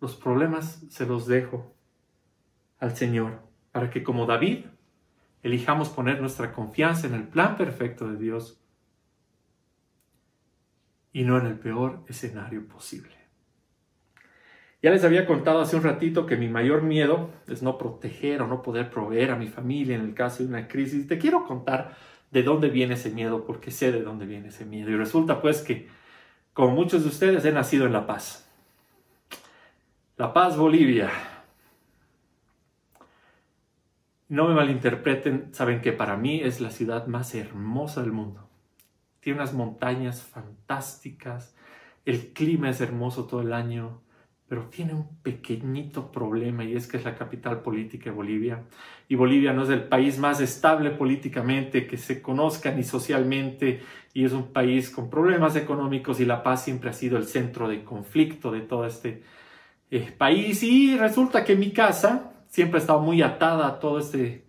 Los 0.00 0.16
problemas 0.16 0.82
se 0.88 1.04
los 1.04 1.26
dejo 1.26 1.74
al 2.78 2.96
Señor 2.96 3.42
para 3.72 3.90
que 3.90 4.02
como 4.02 4.24
David 4.24 4.64
elijamos 5.42 5.90
poner 5.90 6.18
nuestra 6.18 6.54
confianza 6.54 7.06
en 7.06 7.12
el 7.12 7.28
plan 7.28 7.58
perfecto 7.58 8.08
de 8.08 8.16
Dios 8.16 8.58
y 11.12 11.24
no 11.24 11.36
en 11.36 11.44
el 11.44 11.58
peor 11.58 12.04
escenario 12.08 12.66
posible. 12.66 13.17
Ya 14.82 14.90
les 14.90 15.04
había 15.04 15.26
contado 15.26 15.60
hace 15.60 15.76
un 15.76 15.82
ratito 15.82 16.26
que 16.26 16.36
mi 16.36 16.48
mayor 16.48 16.82
miedo 16.82 17.30
es 17.48 17.62
no 17.62 17.78
proteger 17.78 18.42
o 18.42 18.46
no 18.46 18.62
poder 18.62 18.90
proveer 18.90 19.32
a 19.32 19.36
mi 19.36 19.48
familia 19.48 19.96
en 19.96 20.02
el 20.02 20.14
caso 20.14 20.42
de 20.42 20.48
una 20.48 20.68
crisis. 20.68 21.08
Te 21.08 21.18
quiero 21.18 21.44
contar 21.44 21.96
de 22.30 22.42
dónde 22.42 22.68
viene 22.68 22.94
ese 22.94 23.10
miedo, 23.10 23.44
porque 23.44 23.70
sé 23.70 23.90
de 23.90 24.02
dónde 24.02 24.26
viene 24.26 24.48
ese 24.48 24.64
miedo. 24.64 24.90
Y 24.90 24.96
resulta 24.96 25.40
pues 25.40 25.62
que, 25.62 25.88
como 26.52 26.74
muchos 26.74 27.02
de 27.02 27.08
ustedes, 27.08 27.44
he 27.44 27.52
nacido 27.52 27.86
en 27.86 27.92
La 27.92 28.06
Paz. 28.06 28.48
La 30.16 30.32
Paz, 30.32 30.56
Bolivia. 30.56 31.10
No 34.28 34.46
me 34.46 34.54
malinterpreten, 34.54 35.54
saben 35.54 35.80
que 35.80 35.92
para 35.92 36.16
mí 36.16 36.40
es 36.40 36.60
la 36.60 36.70
ciudad 36.70 37.06
más 37.06 37.34
hermosa 37.34 38.02
del 38.02 38.12
mundo 38.12 38.48
tiene 39.20 39.40
unas 39.40 39.52
montañas 39.52 40.22
fantásticas, 40.22 41.54
el 42.04 42.32
clima 42.32 42.70
es 42.70 42.80
hermoso 42.80 43.26
todo 43.26 43.42
el 43.42 43.52
año, 43.52 44.00
pero 44.48 44.64
tiene 44.70 44.94
un 44.94 45.20
pequeñito 45.22 46.10
problema 46.10 46.64
y 46.64 46.74
es 46.74 46.86
que 46.86 46.96
es 46.96 47.04
la 47.04 47.14
capital 47.14 47.60
política 47.60 48.10
de 48.10 48.16
Bolivia. 48.16 48.64
Y 49.06 49.14
Bolivia 49.14 49.52
no 49.52 49.64
es 49.64 49.68
el 49.68 49.84
país 49.84 50.18
más 50.18 50.40
estable 50.40 50.90
políticamente 50.90 51.86
que 51.86 51.98
se 51.98 52.22
conozca 52.22 52.70
ni 52.70 52.82
socialmente 52.82 53.82
y 54.14 54.24
es 54.24 54.32
un 54.32 54.52
país 54.52 54.88
con 54.88 55.10
problemas 55.10 55.54
económicos 55.54 56.18
y 56.18 56.24
La 56.24 56.42
Paz 56.42 56.64
siempre 56.64 56.88
ha 56.88 56.94
sido 56.94 57.18
el 57.18 57.26
centro 57.26 57.68
de 57.68 57.84
conflicto 57.84 58.50
de 58.50 58.62
todo 58.62 58.86
este 58.86 59.22
eh, 59.90 60.14
país. 60.16 60.62
Y 60.62 60.96
resulta 60.96 61.44
que 61.44 61.54
mi 61.54 61.72
casa 61.72 62.32
siempre 62.48 62.78
ha 62.78 62.80
estado 62.80 63.00
muy 63.00 63.20
atada 63.20 63.66
a 63.66 63.78
todo 63.78 63.98
este 63.98 64.48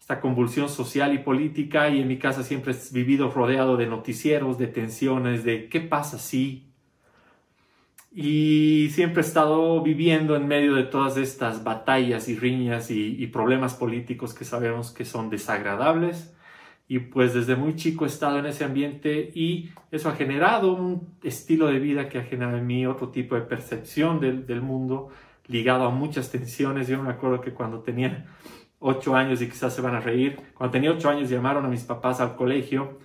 esta 0.00 0.20
convulsión 0.20 0.70
social 0.70 1.12
y 1.12 1.18
política 1.18 1.90
y 1.90 2.00
en 2.00 2.08
mi 2.08 2.18
casa 2.18 2.42
siempre 2.42 2.72
he 2.72 2.94
vivido 2.94 3.30
rodeado 3.30 3.76
de 3.76 3.86
noticieros, 3.86 4.56
de 4.56 4.66
tensiones, 4.66 5.44
de 5.44 5.68
qué 5.68 5.80
pasa 5.80 6.18
si. 6.18 6.67
Y 8.20 8.90
siempre 8.90 9.22
he 9.22 9.24
estado 9.24 9.80
viviendo 9.80 10.34
en 10.34 10.48
medio 10.48 10.74
de 10.74 10.82
todas 10.82 11.16
estas 11.16 11.62
batallas 11.62 12.28
y 12.28 12.36
riñas 12.36 12.90
y, 12.90 13.24
problemas 13.28 13.74
políticos 13.74 14.34
que 14.34 14.44
sabemos 14.44 14.90
que 14.90 15.04
son 15.04 15.30
desagradables. 15.30 16.34
Y 16.88 16.98
pues 16.98 17.32
desde 17.32 17.54
muy 17.54 17.76
chico 17.76 18.04
he 18.04 18.08
estado 18.08 18.40
en 18.40 18.46
ese 18.46 18.64
ambiente 18.64 19.30
y 19.36 19.70
eso 19.92 20.08
ha 20.08 20.16
generado 20.16 20.72
un 20.72 21.14
estilo 21.22 21.68
de 21.68 21.78
vida 21.78 22.08
que 22.08 22.18
ha 22.18 22.24
generado 22.24 22.58
en 22.58 22.66
mí 22.66 22.86
otro 22.86 23.10
tipo 23.10 23.36
de 23.36 23.42
percepción 23.42 24.18
del, 24.18 24.62
mundo 24.62 25.10
ligado 25.46 25.84
a 25.84 25.90
muchas 25.90 26.28
tensiones. 26.32 26.88
Yo 26.88 27.00
me 27.00 27.10
acuerdo 27.10 27.40
que 27.40 27.52
cuando 27.52 27.82
tenía 27.82 28.26
ocho 28.80 29.14
años 29.14 29.40
y 29.42 29.48
quizás 29.48 29.76
se 29.76 29.80
van 29.80 29.94
a 29.94 30.00
reír. 30.00 30.40
Cuando 30.54 30.72
tenía 30.72 30.90
ocho 30.90 31.08
años 31.08 31.30
llamaron 31.30 31.64
a 31.64 31.68
mis 31.68 31.84
papás 31.84 32.20
al 32.20 32.34
colegio 32.34 32.98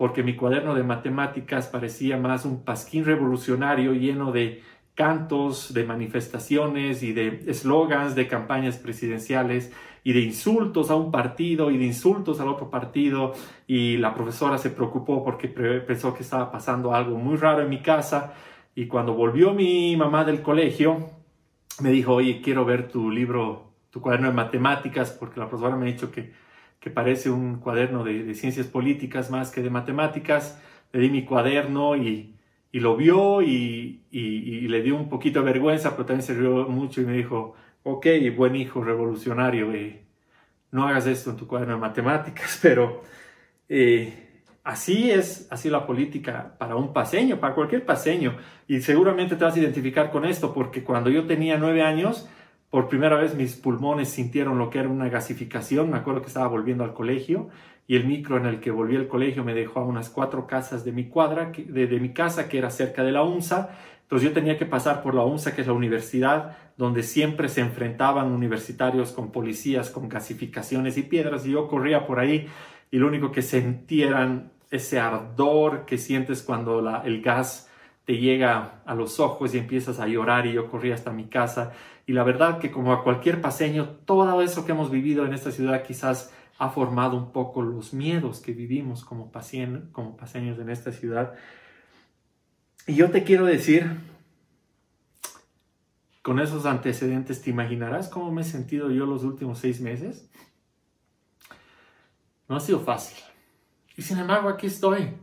porque 0.00 0.22
mi 0.22 0.34
cuaderno 0.34 0.74
de 0.74 0.82
matemáticas 0.82 1.66
parecía 1.66 2.16
más 2.16 2.46
un 2.46 2.64
pasquín 2.64 3.04
revolucionario 3.04 3.92
lleno 3.92 4.32
de 4.32 4.62
cantos, 4.94 5.74
de 5.74 5.84
manifestaciones 5.84 7.02
y 7.02 7.12
de 7.12 7.44
eslogans 7.46 8.14
de 8.14 8.26
campañas 8.26 8.78
presidenciales 8.78 9.74
y 10.02 10.14
de 10.14 10.20
insultos 10.20 10.90
a 10.90 10.96
un 10.96 11.10
partido 11.10 11.70
y 11.70 11.76
de 11.76 11.84
insultos 11.84 12.40
al 12.40 12.48
otro 12.48 12.70
partido. 12.70 13.34
Y 13.66 13.98
la 13.98 14.14
profesora 14.14 14.56
se 14.56 14.70
preocupó 14.70 15.22
porque 15.22 15.48
pensó 15.48 16.14
que 16.14 16.22
estaba 16.22 16.50
pasando 16.50 16.94
algo 16.94 17.18
muy 17.18 17.36
raro 17.36 17.60
en 17.60 17.68
mi 17.68 17.82
casa. 17.82 18.32
Y 18.74 18.86
cuando 18.86 19.12
volvió 19.12 19.52
mi 19.52 19.98
mamá 19.98 20.24
del 20.24 20.40
colegio 20.40 21.10
me 21.82 21.90
dijo, 21.90 22.14
oye, 22.14 22.40
quiero 22.40 22.64
ver 22.64 22.88
tu 22.88 23.10
libro, 23.10 23.74
tu 23.90 24.00
cuaderno 24.00 24.28
de 24.28 24.32
matemáticas 24.32 25.10
porque 25.10 25.40
la 25.40 25.50
profesora 25.50 25.76
me 25.76 25.90
ha 25.90 25.92
dicho 25.92 26.10
que, 26.10 26.32
que 26.80 26.90
parece 26.90 27.30
un 27.30 27.60
cuaderno 27.60 28.02
de, 28.04 28.34
ciencias 28.34 28.66
políticas 28.66 29.30
más 29.30 29.50
que 29.50 29.62
de 29.62 29.70
matemáticas. 29.70 30.60
Le 30.92 31.00
di 31.00 31.10
mi 31.10 31.24
cuaderno 31.24 31.94
y, 31.94 32.34
y 32.72 32.80
lo 32.80 32.96
vio 32.96 33.42
y, 33.42 34.02
y, 34.10 34.66
le 34.68 34.82
dio 34.82 34.96
un 34.96 35.08
poquito 35.08 35.40
de 35.40 35.52
vergüenza, 35.52 35.90
pero 35.92 36.06
también 36.06 36.26
se 36.26 36.34
rió 36.34 36.66
mucho 36.68 37.02
y 37.02 37.04
me 37.04 37.12
dijo, 37.12 37.54
ok, 37.82 38.06
buen 38.36 38.56
hijo 38.56 38.82
revolucionario, 38.82 39.72
eh, 39.72 40.02
no 40.72 40.86
hagas 40.86 41.06
esto 41.06 41.30
en 41.30 41.36
tu 41.36 41.46
cuaderno 41.46 41.74
de 41.74 41.80
matemáticas, 41.80 42.58
pero 42.62 43.02
eh, 43.68 44.42
así 44.64 45.10
es, 45.10 45.48
así 45.50 45.68
la 45.68 45.86
política 45.86 46.56
para 46.58 46.76
un 46.76 46.92
paseño, 46.92 47.38
para 47.40 47.54
cualquier 47.54 47.84
paseño, 47.84 48.36
y 48.66 48.80
seguramente 48.80 49.36
te 49.36 49.44
vas 49.44 49.54
a 49.54 49.60
identificar 49.60 50.10
con 50.10 50.24
esto, 50.24 50.54
porque 50.54 50.82
cuando 50.82 51.10
yo 51.10 51.26
tenía 51.26 51.58
nueve 51.58 51.82
años, 51.82 52.28
por 52.70 52.88
primera 52.88 53.16
vez 53.16 53.34
mis 53.34 53.56
pulmones 53.56 54.08
sintieron 54.08 54.58
lo 54.58 54.70
que 54.70 54.78
era 54.78 54.88
una 54.88 55.08
gasificación, 55.08 55.90
me 55.90 55.96
acuerdo 55.96 56.22
que 56.22 56.28
estaba 56.28 56.46
volviendo 56.46 56.84
al 56.84 56.94
colegio, 56.94 57.48
y 57.86 57.96
el 57.96 58.06
micro 58.06 58.36
en 58.36 58.46
el 58.46 58.60
que 58.60 58.70
volví 58.70 58.96
al 58.96 59.08
colegio 59.08 59.42
me 59.42 59.52
dejó 59.52 59.80
a 59.80 59.84
unas 59.84 60.08
cuatro 60.10 60.46
casas 60.46 60.84
de 60.84 60.92
mi 60.92 61.08
cuadra, 61.08 61.50
de, 61.50 62.00
mi 62.00 62.12
casa, 62.12 62.48
que 62.48 62.58
era 62.58 62.70
cerca 62.70 63.02
de 63.02 63.10
la 63.10 63.24
UNSA, 63.24 63.70
entonces 64.02 64.28
yo 64.28 64.34
tenía 64.34 64.56
que 64.56 64.66
pasar 64.66 65.02
por 65.02 65.14
la 65.14 65.24
UNSA, 65.24 65.54
que 65.54 65.62
es 65.62 65.66
la 65.66 65.72
universidad, 65.72 66.56
donde 66.76 67.02
siempre 67.02 67.48
se 67.48 67.60
enfrentaban 67.60 68.30
universitarios 68.30 69.12
con 69.12 69.32
policías, 69.32 69.90
con 69.90 70.08
gasificaciones 70.08 70.96
y 70.96 71.02
piedras, 71.02 71.46
y 71.46 71.52
yo 71.52 71.66
corría 71.68 72.06
por 72.06 72.20
ahí 72.20 72.46
y 72.90 72.98
lo 72.98 73.06
único 73.06 73.30
que 73.30 73.42
sentía 73.42 74.08
era 74.08 74.50
ese 74.70 74.98
ardor 74.98 75.84
que 75.84 75.98
sientes 75.98 76.42
cuando 76.42 76.80
el 77.04 77.22
gas 77.22 77.69
te 78.04 78.18
llega 78.18 78.82
a 78.84 78.94
los 78.94 79.20
ojos 79.20 79.54
y 79.54 79.58
empiezas 79.58 80.00
a 80.00 80.08
llorar 80.08 80.46
y 80.46 80.52
yo 80.52 80.70
corría 80.70 80.94
hasta 80.94 81.12
mi 81.12 81.26
casa. 81.26 81.72
Y 82.06 82.12
la 82.12 82.24
verdad 82.24 82.58
que 82.58 82.70
como 82.70 82.92
a 82.92 83.04
cualquier 83.04 83.40
paseño, 83.40 83.90
todo 84.04 84.42
eso 84.42 84.64
que 84.64 84.72
hemos 84.72 84.90
vivido 84.90 85.24
en 85.24 85.34
esta 85.34 85.50
ciudad 85.50 85.82
quizás 85.84 86.32
ha 86.58 86.68
formado 86.68 87.16
un 87.16 87.32
poco 87.32 87.62
los 87.62 87.94
miedos 87.94 88.40
que 88.40 88.52
vivimos 88.52 89.04
como, 89.04 89.30
como 89.92 90.16
paseños 90.16 90.58
en 90.58 90.70
esta 90.70 90.92
ciudad. 90.92 91.34
Y 92.86 92.94
yo 92.94 93.10
te 93.10 93.24
quiero 93.24 93.46
decir, 93.46 93.96
con 96.22 96.38
esos 96.38 96.66
antecedentes, 96.66 97.40
¿te 97.42 97.50
imaginarás 97.50 98.08
cómo 98.08 98.30
me 98.30 98.42
he 98.42 98.44
sentido 98.44 98.90
yo 98.90 99.06
los 99.06 99.24
últimos 99.24 99.58
seis 99.58 99.80
meses? 99.80 100.28
No 102.48 102.56
ha 102.56 102.60
sido 102.60 102.80
fácil. 102.80 103.18
Y 103.96 104.02
sin 104.02 104.18
embargo, 104.18 104.48
aquí 104.48 104.66
estoy. 104.66 105.14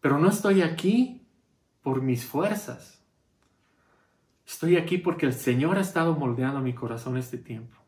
Pero 0.00 0.18
no 0.18 0.28
estoy 0.28 0.62
aquí 0.62 1.17
por 1.88 2.02
mis 2.02 2.26
fuerzas. 2.26 3.02
Estoy 4.46 4.76
aquí 4.76 4.98
porque 4.98 5.24
el 5.24 5.32
Señor 5.32 5.78
ha 5.78 5.80
estado 5.80 6.14
moldeando 6.14 6.60
mi 6.60 6.74
corazón 6.74 7.16
este 7.16 7.38
tiempo. 7.38 7.78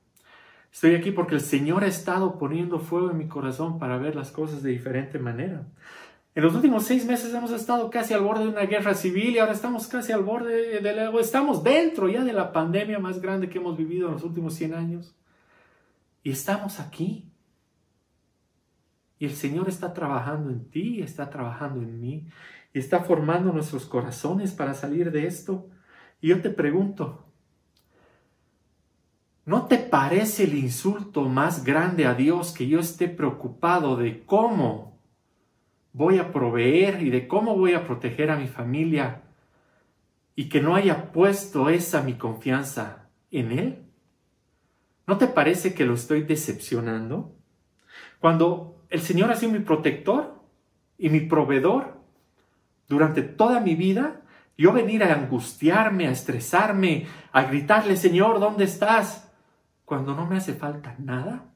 Estoy 0.72 0.94
aquí 0.94 1.10
porque 1.10 1.34
el 1.34 1.42
Señor 1.42 1.84
ha 1.84 1.86
estado 1.86 2.38
poniendo 2.38 2.78
fuego 2.78 3.10
en 3.10 3.18
mi 3.18 3.28
corazón 3.28 3.78
para 3.78 3.98
ver 3.98 4.16
las 4.16 4.30
cosas 4.30 4.62
de 4.62 4.70
diferente 4.70 5.18
manera. 5.18 5.66
En 6.34 6.42
los 6.42 6.54
últimos 6.54 6.84
seis 6.84 7.04
meses 7.04 7.34
hemos 7.34 7.50
estado 7.50 7.90
casi 7.90 8.14
al 8.14 8.22
borde 8.22 8.44
de 8.44 8.48
una 8.48 8.64
guerra 8.64 8.94
civil 8.94 9.34
y 9.34 9.38
ahora 9.38 9.52
estamos 9.52 9.86
casi 9.86 10.12
al 10.12 10.22
borde 10.22 10.80
de 10.80 10.92
la... 10.94 11.10
Estamos 11.20 11.62
dentro 11.62 12.08
ya 12.08 12.24
de 12.24 12.32
la 12.32 12.52
pandemia 12.52 12.98
más 13.00 13.20
grande 13.20 13.50
que 13.50 13.58
hemos 13.58 13.76
vivido 13.76 14.08
en 14.08 14.14
los 14.14 14.24
últimos 14.24 14.54
100 14.54 14.72
años. 14.72 15.14
Y 16.22 16.30
estamos 16.30 16.80
aquí. 16.80 17.30
Y 19.18 19.26
el 19.26 19.34
Señor 19.34 19.68
está 19.68 19.92
trabajando 19.92 20.48
en 20.48 20.70
ti, 20.70 21.02
está 21.02 21.28
trabajando 21.28 21.82
en 21.82 22.00
mí, 22.00 22.26
y 22.72 22.78
está 22.78 23.00
formando 23.00 23.52
nuestros 23.52 23.86
corazones 23.86 24.52
para 24.52 24.74
salir 24.74 25.10
de 25.10 25.26
esto. 25.26 25.68
Y 26.20 26.28
yo 26.28 26.40
te 26.40 26.50
pregunto, 26.50 27.24
¿no 29.44 29.66
te 29.66 29.78
parece 29.78 30.44
el 30.44 30.54
insulto 30.54 31.22
más 31.28 31.64
grande 31.64 32.06
a 32.06 32.14
Dios 32.14 32.52
que 32.52 32.68
yo 32.68 32.78
esté 32.80 33.08
preocupado 33.08 33.96
de 33.96 34.24
cómo 34.24 34.98
voy 35.92 36.18
a 36.18 36.32
proveer 36.32 37.02
y 37.02 37.10
de 37.10 37.26
cómo 37.26 37.56
voy 37.56 37.74
a 37.74 37.86
proteger 37.86 38.30
a 38.30 38.36
mi 38.36 38.46
familia 38.46 39.22
y 40.36 40.48
que 40.48 40.60
no 40.60 40.74
haya 40.74 41.10
puesto 41.12 41.68
esa 41.68 42.02
mi 42.02 42.14
confianza 42.14 43.08
en 43.30 43.52
Él? 43.52 43.82
¿No 45.06 45.18
te 45.18 45.26
parece 45.26 45.74
que 45.74 45.84
lo 45.84 45.94
estoy 45.94 46.22
decepcionando? 46.22 47.34
Cuando 48.20 48.84
el 48.90 49.00
Señor 49.00 49.32
ha 49.32 49.36
sido 49.36 49.52
mi 49.52 49.58
protector 49.58 50.40
y 50.98 51.08
mi 51.08 51.20
proveedor 51.20 51.99
durante 52.90 53.22
toda 53.22 53.60
mi 53.60 53.74
vida, 53.74 54.20
yo 54.58 54.72
venir 54.72 55.02
a 55.02 55.14
angustiarme, 55.14 56.06
a 56.06 56.10
estresarme, 56.10 57.06
a 57.32 57.44
gritarle, 57.44 57.96
Señor, 57.96 58.38
¿dónde 58.38 58.64
estás? 58.64 59.32
Cuando 59.86 60.14
no 60.14 60.26
me 60.26 60.36
hace 60.36 60.52
falta 60.52 60.94
nada. 60.98 61.50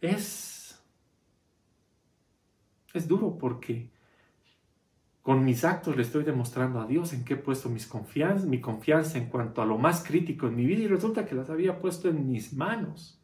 es, 0.00 0.80
es 2.94 3.08
duro 3.08 3.36
porque 3.38 3.90
con 5.22 5.44
mis 5.44 5.64
actos 5.64 5.96
le 5.96 6.02
estoy 6.02 6.24
demostrando 6.24 6.80
a 6.80 6.86
Dios 6.86 7.12
en 7.12 7.24
qué 7.24 7.34
he 7.34 7.36
puesto 7.36 7.68
mis 7.68 7.86
confianza, 7.86 8.46
mi 8.46 8.60
confianza 8.60 9.18
en 9.18 9.26
cuanto 9.26 9.60
a 9.60 9.66
lo 9.66 9.76
más 9.76 10.02
crítico 10.02 10.46
en 10.46 10.56
mi 10.56 10.64
vida 10.64 10.82
y 10.82 10.88
resulta 10.88 11.26
que 11.26 11.34
las 11.34 11.50
había 11.50 11.80
puesto 11.80 12.08
en 12.08 12.30
mis 12.30 12.52
manos. 12.54 13.20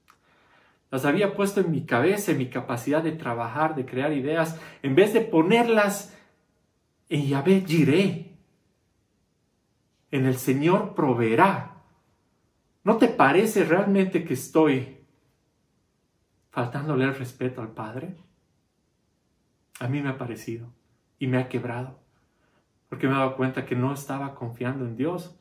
Las 0.95 1.07
había 1.07 1.35
puesto 1.35 1.61
en 1.61 1.73
mi 1.73 1.85
cabeza, 1.85 2.31
en 2.31 2.39
mi 2.39 2.49
capacidad 2.49 3.03
de 3.03 3.11
trabajar, 3.11 3.75
de 3.75 3.85
crear 3.85 4.13
ideas, 4.13 4.61
en 4.81 4.95
vez 4.95 5.13
de 5.13 5.23
ponerlas 5.23 6.17
en 7.09 7.27
Yahvé 7.27 7.65
Jiré. 7.67 8.39
En 10.13 10.25
el 10.25 10.37
Señor 10.37 10.95
proveerá. 10.95 11.83
¿No 12.85 12.97
te 12.97 13.09
parece 13.09 13.65
realmente 13.65 14.23
que 14.23 14.35
estoy 14.35 14.99
faltándole 16.53 17.07
el 17.07 17.17
respeto 17.17 17.61
al 17.61 17.73
Padre? 17.73 18.15
A 19.81 19.89
mí 19.89 20.01
me 20.01 20.11
ha 20.11 20.17
parecido 20.17 20.69
y 21.19 21.27
me 21.27 21.39
ha 21.39 21.49
quebrado, 21.49 21.99
porque 22.89 23.09
me 23.09 23.15
he 23.15 23.19
dado 23.19 23.35
cuenta 23.35 23.67
que 23.67 23.75
no 23.75 23.93
estaba 23.93 24.37
confiando 24.37 24.85
en 24.85 24.97
Dios 24.97 25.37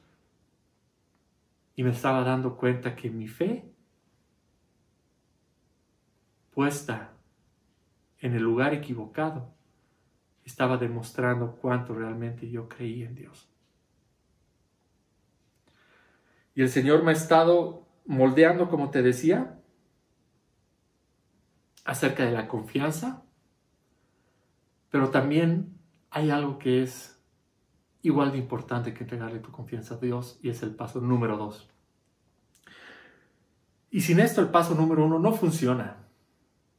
y 1.76 1.84
me 1.84 1.92
estaba 1.92 2.24
dando 2.24 2.58
cuenta 2.58 2.96
que 2.96 3.12
mi 3.12 3.28
fe 3.28 3.72
puesta 6.54 7.12
en 8.20 8.34
el 8.34 8.44
lugar 8.44 8.74
equivocado 8.74 9.54
estaba 10.46 10.78
demostrando 10.78 11.56
cuánto 11.56 11.94
realmente 11.94 12.50
yo 12.50 12.68
creía 12.70 13.08
en 13.08 13.16
Dios. 13.16 13.50
Y 16.56 16.62
el 16.62 16.70
Señor 16.70 17.04
me 17.04 17.12
ha 17.12 17.14
estado 17.14 17.88
moldeando, 18.06 18.70
como 18.70 18.92
te 18.92 19.02
decía, 19.02 19.60
acerca 21.86 22.26
de 22.26 22.32
la 22.32 22.48
confianza, 22.48 23.24
pero 24.90 25.10
también 25.10 25.78
hay 26.12 26.30
algo 26.30 26.60
que 26.60 26.84
es 26.84 27.20
igual 28.04 28.32
de 28.32 28.38
importante 28.38 28.94
que 28.94 29.04
entregarle 29.04 29.40
tu 29.40 29.52
confianza 29.52 29.96
a 29.96 29.98
Dios 29.98 30.40
y 30.42 30.50
es 30.50 30.62
el 30.62 30.76
paso 30.76 31.02
número 31.02 31.38
dos. 31.38 31.70
Y 33.90 34.02
sin 34.02 34.20
esto 34.20 34.42
el 34.42 34.50
paso 34.50 34.76
número 34.76 35.06
uno 35.06 35.20
no 35.20 35.34
funciona, 35.34 36.03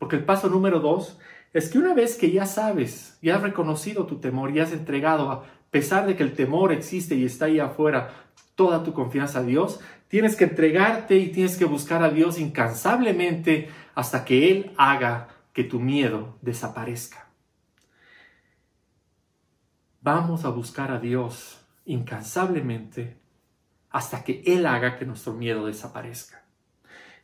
porque 0.04 0.16
el 0.16 0.24
paso 0.26 0.50
número 0.50 0.80
dos 0.80 1.18
es 1.54 1.70
que 1.70 1.78
una 1.78 1.94
vez 1.94 2.18
que 2.18 2.30
ya 2.30 2.44
sabes, 2.44 3.16
ya 3.22 3.36
has 3.36 3.42
reconocido 3.42 4.04
tu 4.04 4.18
temor 4.18 4.54
y 4.54 4.60
has 4.60 4.70
entregado, 4.70 5.30
a 5.30 5.44
pesar 5.70 6.06
de 6.06 6.14
que 6.14 6.22
el 6.22 6.34
temor 6.34 6.72
existe 6.72 7.14
y 7.14 7.24
está 7.24 7.46
ahí 7.46 7.58
afuera, 7.58 8.10
toda 8.54 8.84
tu 8.84 8.92
confianza 8.92 9.38
a 9.38 9.42
Dios, 9.44 9.80
tienes 10.08 10.36
que 10.36 10.44
entregarte 10.44 11.16
y 11.16 11.32
tienes 11.32 11.56
que 11.56 11.64
buscar 11.64 12.02
a 12.02 12.10
Dios 12.10 12.38
incansablemente 12.38 13.70
hasta 13.94 14.26
que 14.26 14.50
Él 14.50 14.72
haga 14.76 15.28
que 15.54 15.64
tu 15.64 15.80
miedo 15.80 16.36
desaparezca. 16.42 17.30
Vamos 20.02 20.44
a 20.44 20.50
buscar 20.50 20.90
a 20.92 20.98
Dios 20.98 21.64
incansablemente 21.86 23.16
hasta 23.88 24.22
que 24.22 24.42
Él 24.44 24.66
haga 24.66 24.98
que 24.98 25.06
nuestro 25.06 25.32
miedo 25.32 25.64
desaparezca. 25.64 26.43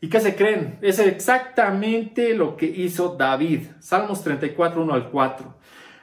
¿Y 0.00 0.08
qué 0.08 0.20
se 0.20 0.34
creen? 0.34 0.78
Es 0.80 0.98
exactamente 0.98 2.34
lo 2.34 2.56
que 2.56 2.66
hizo 2.66 3.16
David. 3.16 3.66
Salmos 3.80 4.22
34, 4.22 4.82
1 4.82 4.94
al 4.94 5.10
4. 5.10 5.60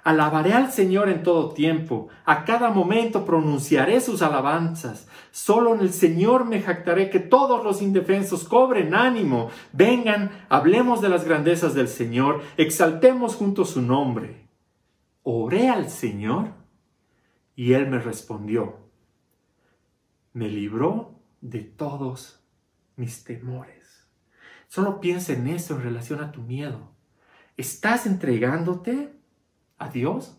Alabaré 0.07 0.53
al 0.53 0.71
Señor 0.71 1.09
en 1.09 1.21
todo 1.21 1.53
tiempo, 1.53 2.07
a 2.23 2.45
cada 2.45 2.69
momento 2.69 3.25
pronunciaré 3.25 3.99
sus 3.99 4.21
alabanzas. 4.21 5.09
Solo 5.31 5.75
en 5.75 5.81
el 5.81 5.91
Señor 5.91 6.45
me 6.45 6.61
jactaré 6.61 7.09
que 7.09 7.19
todos 7.19 7.61
los 7.61 7.81
indefensos 7.81 8.45
cobren 8.45 8.95
ánimo. 8.95 9.49
Vengan, 9.73 10.31
hablemos 10.47 11.01
de 11.01 11.09
las 11.09 11.25
grandezas 11.25 11.73
del 11.73 11.89
Señor, 11.89 12.41
exaltemos 12.55 13.35
juntos 13.35 13.71
su 13.71 13.81
nombre. 13.81 14.47
Oré 15.23 15.67
al 15.67 15.89
Señor 15.89 16.53
y 17.53 17.73
Él 17.73 17.87
me 17.87 17.99
respondió. 17.99 18.77
Me 20.31 20.47
libró 20.47 21.19
de 21.41 21.63
todos 21.63 22.39
mis 22.95 23.25
temores. 23.25 23.76
Solo 24.67 24.99
piensa 24.99 25.33
en 25.33 25.47
eso 25.47 25.75
en 25.75 25.83
relación 25.83 26.21
a 26.21 26.31
tu 26.31 26.41
miedo. 26.41 26.91
¿Estás 27.55 28.05
entregándote 28.05 29.13
a 29.77 29.89
Dios? 29.89 30.37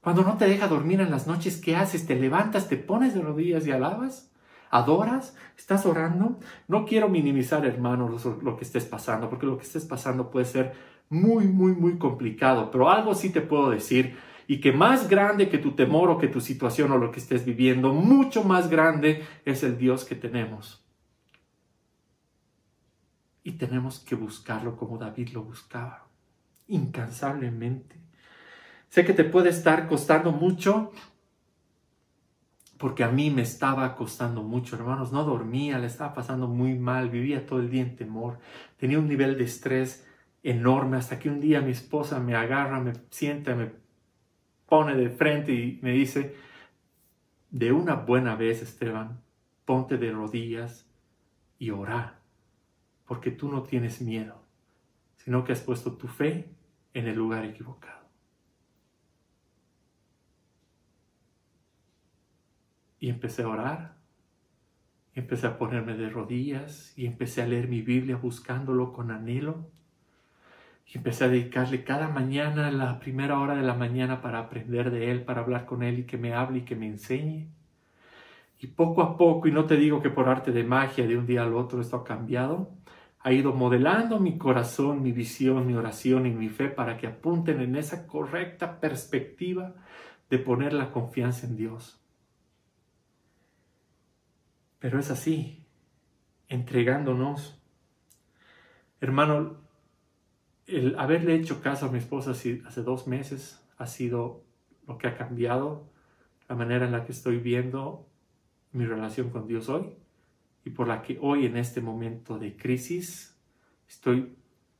Cuando 0.00 0.22
no 0.22 0.36
te 0.36 0.46
deja 0.46 0.68
dormir 0.68 1.00
en 1.00 1.10
las 1.10 1.26
noches, 1.26 1.60
¿qué 1.60 1.76
haces? 1.76 2.06
¿Te 2.06 2.14
levantas, 2.14 2.68
te 2.68 2.76
pones 2.76 3.14
de 3.14 3.22
rodillas 3.22 3.66
y 3.66 3.72
alabas? 3.72 4.30
¿Adoras? 4.70 5.36
¿Estás 5.56 5.86
orando? 5.86 6.38
No 6.68 6.84
quiero 6.84 7.08
minimizar, 7.08 7.64
hermano, 7.64 8.08
lo 8.42 8.56
que 8.56 8.64
estés 8.64 8.84
pasando, 8.84 9.28
porque 9.28 9.46
lo 9.46 9.56
que 9.56 9.64
estés 9.64 9.84
pasando 9.84 10.30
puede 10.30 10.46
ser 10.46 10.74
muy, 11.08 11.46
muy, 11.46 11.72
muy 11.72 11.98
complicado, 11.98 12.70
pero 12.70 12.90
algo 12.90 13.14
sí 13.14 13.30
te 13.30 13.40
puedo 13.40 13.70
decir, 13.70 14.16
y 14.46 14.60
que 14.60 14.72
más 14.72 15.08
grande 15.08 15.48
que 15.48 15.58
tu 15.58 15.72
temor 15.72 16.10
o 16.10 16.18
que 16.18 16.28
tu 16.28 16.40
situación 16.40 16.92
o 16.92 16.98
lo 16.98 17.10
que 17.10 17.20
estés 17.20 17.44
viviendo, 17.44 17.92
mucho 17.92 18.44
más 18.44 18.68
grande 18.68 19.24
es 19.44 19.62
el 19.62 19.78
Dios 19.78 20.04
que 20.04 20.14
tenemos. 20.14 20.83
Y 23.44 23.52
tenemos 23.52 24.00
que 24.00 24.16
buscarlo 24.16 24.76
como 24.76 24.98
David 24.98 25.28
lo 25.28 25.44
buscaba, 25.44 26.08
incansablemente. 26.66 27.94
Sé 28.88 29.04
que 29.04 29.12
te 29.12 29.24
puede 29.24 29.50
estar 29.50 29.86
costando 29.86 30.32
mucho, 30.32 30.90
porque 32.78 33.04
a 33.04 33.08
mí 33.08 33.30
me 33.30 33.42
estaba 33.42 33.94
costando 33.94 34.42
mucho, 34.42 34.76
hermanos. 34.76 35.12
No 35.12 35.24
dormía, 35.24 35.78
le 35.78 35.86
estaba 35.86 36.14
pasando 36.14 36.48
muy 36.48 36.74
mal, 36.78 37.10
vivía 37.10 37.46
todo 37.46 37.60
el 37.60 37.70
día 37.70 37.82
en 37.82 37.96
temor, 37.96 38.38
tenía 38.76 38.98
un 38.98 39.08
nivel 39.08 39.38
de 39.38 39.44
estrés 39.44 40.06
enorme, 40.42 40.96
hasta 40.96 41.18
que 41.18 41.28
un 41.28 41.40
día 41.40 41.60
mi 41.60 41.70
esposa 41.72 42.18
me 42.20 42.34
agarra, 42.34 42.80
me 42.80 42.94
sienta, 43.10 43.54
me 43.54 43.72
pone 44.66 44.94
de 44.94 45.10
frente 45.10 45.52
y 45.52 45.78
me 45.82 45.92
dice, 45.92 46.34
de 47.50 47.72
una 47.72 47.94
buena 47.94 48.36
vez, 48.36 48.62
Esteban, 48.62 49.20
ponte 49.64 49.96
de 49.96 50.10
rodillas 50.10 50.86
y 51.58 51.70
ora, 51.70 52.20
porque 53.06 53.30
tú 53.30 53.50
no 53.50 53.62
tienes 53.62 54.00
miedo, 54.00 54.40
sino 55.16 55.44
que 55.44 55.52
has 55.52 55.60
puesto 55.60 55.96
tu 55.96 56.08
fe 56.08 56.48
en 56.92 57.06
el 57.06 57.16
lugar 57.16 57.44
equivocado. 57.44 58.04
Y 63.00 63.10
empecé 63.10 63.42
a 63.42 63.48
orar, 63.48 63.94
y 65.14 65.20
empecé 65.20 65.46
a 65.46 65.58
ponerme 65.58 65.94
de 65.94 66.10
rodillas 66.10 66.92
y 66.96 67.06
empecé 67.06 67.42
a 67.42 67.46
leer 67.46 67.68
mi 67.68 67.82
Biblia 67.82 68.16
buscándolo 68.16 68.92
con 68.92 69.10
anhelo. 69.10 69.70
Y 70.86 70.98
empecé 70.98 71.24
a 71.24 71.28
dedicarle 71.28 71.84
cada 71.84 72.08
mañana, 72.08 72.70
la 72.70 72.98
primera 72.98 73.38
hora 73.38 73.54
de 73.54 73.62
la 73.62 73.74
mañana, 73.74 74.20
para 74.20 74.40
aprender 74.40 74.90
de 74.90 75.10
Él, 75.10 75.24
para 75.24 75.40
hablar 75.40 75.66
con 75.66 75.82
Él 75.82 76.00
y 76.00 76.04
que 76.04 76.18
me 76.18 76.34
hable 76.34 76.58
y 76.58 76.62
que 76.62 76.76
me 76.76 76.86
enseñe. 76.86 77.48
Y 78.60 78.66
poco 78.66 79.02
a 79.02 79.16
poco, 79.16 79.48
y 79.48 79.52
no 79.52 79.66
te 79.66 79.76
digo 79.76 80.02
que 80.02 80.10
por 80.10 80.28
arte 80.28 80.52
de 80.52 80.64
magia 80.64 81.06
de 81.06 81.16
un 81.16 81.26
día 81.26 81.42
al 81.42 81.54
otro 81.54 81.80
esto 81.80 81.96
ha 81.96 82.04
cambiado, 82.04 82.70
ha 83.24 83.32
ido 83.32 83.54
modelando 83.54 84.20
mi 84.20 84.36
corazón, 84.36 85.02
mi 85.02 85.10
visión, 85.10 85.66
mi 85.66 85.72
oración 85.72 86.26
y 86.26 86.30
mi 86.30 86.50
fe 86.50 86.68
para 86.68 86.98
que 86.98 87.06
apunten 87.06 87.62
en 87.62 87.74
esa 87.74 88.06
correcta 88.06 88.80
perspectiva 88.80 89.74
de 90.28 90.38
poner 90.38 90.74
la 90.74 90.92
confianza 90.92 91.46
en 91.46 91.56
Dios. 91.56 91.98
Pero 94.78 94.98
es 94.98 95.10
así, 95.10 95.64
entregándonos. 96.48 97.58
Hermano, 99.00 99.56
el 100.66 100.98
haberle 100.98 101.34
hecho 101.34 101.62
caso 101.62 101.86
a 101.86 101.90
mi 101.90 102.00
esposa 102.00 102.32
hace 102.32 102.82
dos 102.82 103.06
meses 103.06 103.66
ha 103.78 103.86
sido 103.86 104.44
lo 104.86 104.98
que 104.98 105.06
ha 105.08 105.16
cambiado 105.16 105.88
la 106.46 106.56
manera 106.56 106.84
en 106.84 106.92
la 106.92 107.06
que 107.06 107.12
estoy 107.12 107.38
viendo 107.38 108.06
mi 108.72 108.84
relación 108.84 109.30
con 109.30 109.46
Dios 109.46 109.70
hoy 109.70 110.03
y 110.64 110.70
por 110.70 110.88
la 110.88 111.02
que 111.02 111.18
hoy 111.20 111.46
en 111.46 111.56
este 111.56 111.80
momento 111.80 112.38
de 112.38 112.56
crisis 112.56 113.36
estoy 113.88 114.34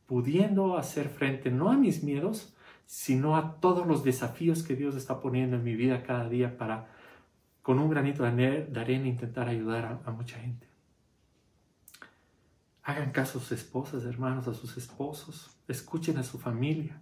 pudiendo 0.07 0.77
hacer 0.77 1.09
frente 1.09 1.51
no 1.51 1.71
a 1.71 1.77
mis 1.77 2.03
miedos, 2.03 2.55
sino 2.87 3.37
a 3.37 3.61
todos 3.61 3.87
los 3.87 4.05
desafíos 4.05 4.63
que 4.63 4.77
Dios 4.77 4.97
está 4.97 5.21
poniendo 5.21 5.57
en 5.57 5.65
mi 5.65 5.75
vida 5.75 6.03
cada 6.03 6.29
día 6.29 6.57
para 6.57 6.89
con 7.63 7.79
un 7.79 7.89
granito 7.89 8.25
de 8.25 8.69
arena 8.77 9.09
intentar 9.09 9.49
ayudar 9.49 10.01
a, 10.05 10.11
mucha 10.11 10.39
gente. 10.39 10.69
Hagan 12.83 13.11
caso 13.11 13.39
a 13.39 13.41
sus 13.41 13.53
esposas, 13.53 14.05
hermanos, 14.05 14.47
a 14.49 14.53
sus 14.53 14.77
esposos. 14.77 15.57
Escuchen 15.67 16.19
a 16.19 16.23
su 16.23 16.39
familia. 16.39 17.01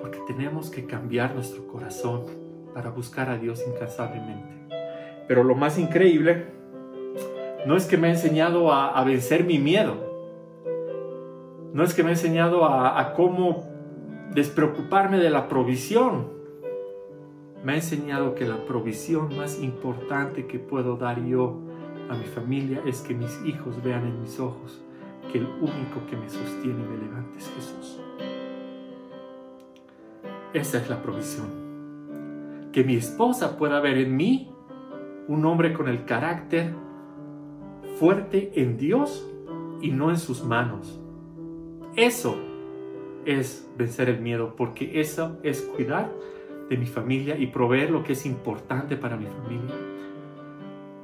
Porque 0.00 0.20
tenemos 0.28 0.70
que 0.70 0.86
cambiar 0.86 1.34
nuestro 1.34 1.66
corazón 1.66 2.49
para 2.74 2.90
buscar 2.90 3.28
a 3.28 3.38
Dios 3.38 3.62
incansablemente. 3.66 4.60
Pero 5.26 5.44
lo 5.44 5.54
más 5.54 5.78
increíble 5.78 6.46
no 7.66 7.76
es 7.76 7.86
que 7.86 7.96
me 7.96 8.08
ha 8.08 8.10
enseñado 8.10 8.72
a, 8.72 9.02
vencer 9.04 9.44
mi 9.44 9.58
miedo. 9.58 9.94
No 11.72 11.84
es 11.84 11.94
que 11.94 12.02
me 12.02 12.08
ha 12.08 12.12
enseñado 12.12 12.64
a, 12.64 13.12
cómo 13.14 13.64
despreocuparme 14.34 15.18
de 15.18 15.30
la 15.30 15.48
provisión. 15.48 16.28
Me 17.62 17.72
ha 17.72 17.76
enseñado 17.76 18.34
que 18.34 18.46
la 18.46 18.64
provisión 18.64 19.36
más 19.36 19.62
importante 19.62 20.46
que 20.46 20.58
puedo 20.58 20.96
dar 20.96 21.22
yo 21.24 21.60
a 22.08 22.14
mi 22.14 22.24
familia 22.24 22.80
es 22.86 23.02
que 23.02 23.14
mis 23.14 23.44
hijos 23.44 23.82
vean 23.84 24.06
en 24.06 24.22
mis 24.22 24.40
ojos 24.40 24.82
que 25.30 25.38
el 25.38 25.46
único 25.46 26.04
que 26.08 26.16
me 26.16 26.28
sostiene 26.28 26.82
y 26.82 26.88
me 26.88 26.96
levanta 26.96 27.38
es 27.38 27.48
Jesús. 27.54 28.00
Esa 30.52 30.78
es 30.78 30.90
la 30.90 31.00
provisión. 31.00 31.69
Que 32.72 32.84
mi 32.84 32.96
esposa 32.96 33.56
pueda 33.58 33.80
ver 33.80 33.98
en 33.98 34.16
mí 34.16 34.52
un 35.28 35.44
hombre 35.44 35.72
con 35.72 35.88
el 35.88 36.04
carácter 36.04 36.74
fuerte 37.98 38.52
en 38.60 38.76
Dios 38.76 39.26
y 39.80 39.90
no 39.90 40.10
en 40.10 40.18
sus 40.18 40.44
manos. 40.44 41.00
Eso 41.96 42.36
es 43.24 43.68
vencer 43.76 44.08
el 44.08 44.20
miedo, 44.20 44.54
porque 44.56 45.00
eso 45.00 45.38
es 45.42 45.62
cuidar 45.62 46.12
de 46.68 46.76
mi 46.76 46.86
familia 46.86 47.36
y 47.36 47.48
proveer 47.48 47.90
lo 47.90 48.02
que 48.02 48.12
es 48.12 48.24
importante 48.26 48.96
para 48.96 49.16
mi 49.16 49.26
familia. 49.26 49.74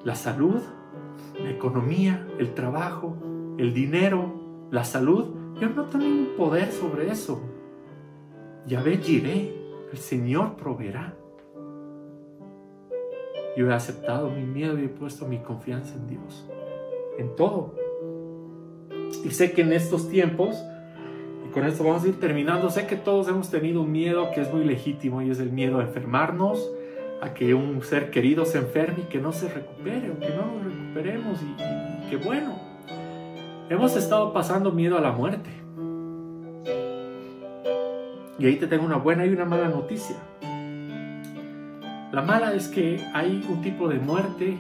La 0.05 0.15
salud, 0.15 0.61
la 1.43 1.51
economía, 1.51 2.27
el 2.39 2.55
trabajo, 2.55 3.17
el 3.59 3.75
dinero, 3.75 4.69
la 4.71 4.85
salud. 4.85 5.35
Yo 5.61 5.69
no 5.71 5.85
tengo 5.87 6.07
un 6.07 6.29
poder 6.37 6.71
sobre 6.71 7.11
eso. 7.11 7.43
Ya 8.67 8.83
ve, 8.83 9.01
iré, 9.07 9.55
el 9.91 9.99
Señor 9.99 10.57
proveerá. 10.57 11.17
Yo 13.57 13.71
he 13.71 13.75
aceptado 13.75 14.31
mi 14.31 14.45
miedo 14.45 14.79
y 14.79 14.85
he 14.85 14.89
puesto 14.89 15.27
mi 15.27 15.39
confianza 15.39 15.95
en 15.95 16.07
Dios, 16.09 16.47
en 17.19 17.35
todo. 17.37 17.75
Y 19.25 19.31
sé 19.31 19.53
que 19.53 19.63
en 19.63 19.73
estos 19.73 20.09
tiempos 20.09 20.57
con 21.57 21.65
esto 21.65 21.85
vamos 21.85 22.05
a 22.05 22.09
ir 22.09 22.21
terminando. 22.21 22.69
Sé 22.69 22.87
que 22.87 22.97
todos 22.97 23.29
hemos 23.29 23.49
tenido 23.51 23.81
un 23.81 23.91
miedo 23.91 24.31
que 24.31 24.43
es 24.43 24.53
muy 24.53 24.63
legítimo 24.63 25.23
y 25.23 25.31
es 25.31 25.41
el 25.41 25.53
miedo 25.53 25.79
a 25.79 25.85
enfermarnos, 25.85 26.71
a 27.23 27.33
que 27.33 27.55
un 27.55 27.83
ser 27.83 28.11
querido 28.11 28.45
se 28.45 28.59
enferme 28.59 29.05
y 29.05 29.07
que 29.07 29.21
no 29.21 29.33
se 29.33 29.49
recupere 29.49 30.11
o 30.11 30.19
que 30.19 30.29
no 30.29 30.53
nos 30.53 30.65
recuperemos 30.65 31.39
y, 31.41 32.11
que 32.11 32.19
bueno, 32.19 32.61
hemos 33.71 33.97
estado 33.97 34.35
pasando 34.35 34.71
miedo 34.71 34.99
a 34.99 35.01
la 35.01 35.13
muerte. 35.13 35.49
Y 38.39 38.45
ahí 38.45 38.57
te 38.57 38.67
tengo 38.67 38.85
una 38.85 38.99
buena 38.99 39.25
y 39.25 39.31
una 39.31 39.47
mala 39.47 39.69
noticia. 39.69 40.17
La 42.13 42.23
mala 42.23 42.55
es 42.55 42.69
que 42.69 43.05
hay 43.15 43.45
un 43.49 43.63
tipo 43.63 43.89
de 43.89 43.99
muerte 43.99 44.57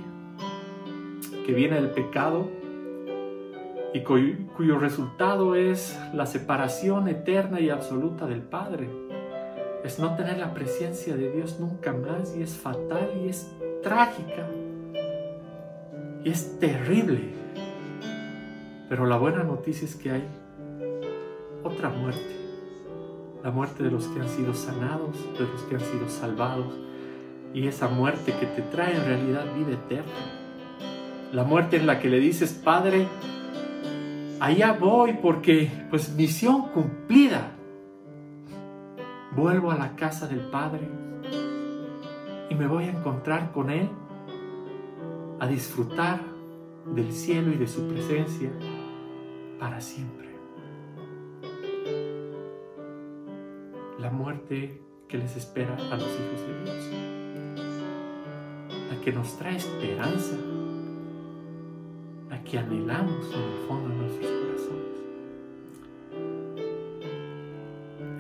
que 1.47 1.53
viene 1.53 1.77
del 1.77 1.91
pecado 1.91 2.49
y 3.95 4.01
cuyo, 4.01 4.79
resultado 4.79 5.55
es 5.55 5.97
la 6.13 6.27
separación 6.27 7.07
eterna 7.07 7.61
y 7.61 7.71
absoluta 7.71 8.27
del 8.27 8.43
Padre. 8.43 8.91
Es 9.85 10.01
no 10.01 10.17
tener 10.17 10.39
la 10.39 10.53
presencia 10.55 11.15
de 11.15 11.31
Dios 11.31 11.61
nunca 11.61 11.93
más 11.93 12.37
y 12.37 12.43
es 12.43 12.57
fatal 12.57 13.11
y 13.23 13.29
es 13.29 13.49
trágica 13.81 14.49
y 16.25 16.29
es 16.29 16.59
terrible. 16.59 17.33
Pero 18.89 19.07
la 19.07 19.19
buena 19.19 19.45
noticia 19.45 19.85
es 19.85 19.95
que 19.95 20.11
hay 20.11 20.25
otra 21.63 21.91
muerte, 21.91 22.37
la 23.45 23.53
muerte 23.53 23.85
de 23.85 23.93
los 23.93 24.09
que 24.09 24.21
han 24.21 24.29
sido 24.29 24.53
sanados, 24.53 25.17
de 25.39 25.47
los 25.47 25.63
que 25.63 25.77
han 25.77 25.81
sido 25.81 26.09
salvados 26.09 26.86
y 27.57 27.67
esa 27.69 27.89
muerte 27.89 28.35
que 28.39 28.45
te 28.45 28.61
trae 28.61 28.95
en 28.95 29.07
realidad 29.07 29.47
vida 29.55 29.73
eterna. 29.73 30.13
La 31.33 31.43
muerte 31.43 31.79
en 31.79 31.87
la 31.87 31.99
que 31.99 32.11
le 32.11 32.21
dices, 32.21 32.53
Padre, 32.53 33.09
allá 34.41 34.75
voy 34.79 35.15
porque 35.23 35.71
pues 35.89 36.15
misión 36.15 36.69
cumplida. 36.69 37.53
Vuelvo 39.35 39.71
a 39.71 39.79
la 39.79 39.97
casa 39.97 40.29
del 40.29 40.41
Padre 40.51 40.87
y 42.51 42.55
me 42.55 42.67
voy 42.67 42.85
a 42.85 42.91
encontrar 42.91 43.53
con 43.53 43.71
Él, 43.71 43.89
a 45.41 45.47
disfrutar 45.47 46.21
del 46.95 47.11
cielo 47.11 47.53
y 47.53 47.57
de 47.57 47.69
su 47.69 47.89
presencia 47.89 48.51
para 49.59 49.81
siempre. 49.81 50.29
La 53.99 54.11
muerte 54.11 54.86
que 55.09 55.19
les 55.19 55.37
espera 55.37 55.77
a 55.77 55.97
los 55.97 56.09
hijos 56.09 56.41
de 56.47 56.65
Dios, 56.65 56.91
la 58.91 59.01
que 59.01 59.13
nos 59.13 59.39
trae 59.39 59.57
esperanza, 59.57 60.37
la 62.29 62.43
que 62.43 62.59
anhelamos 62.59 63.33
en 63.33 63.41
el 63.41 63.69
fondo 63.69 63.89
de 63.89 63.95
nuestros 63.95 64.31
corazones. 64.31 64.97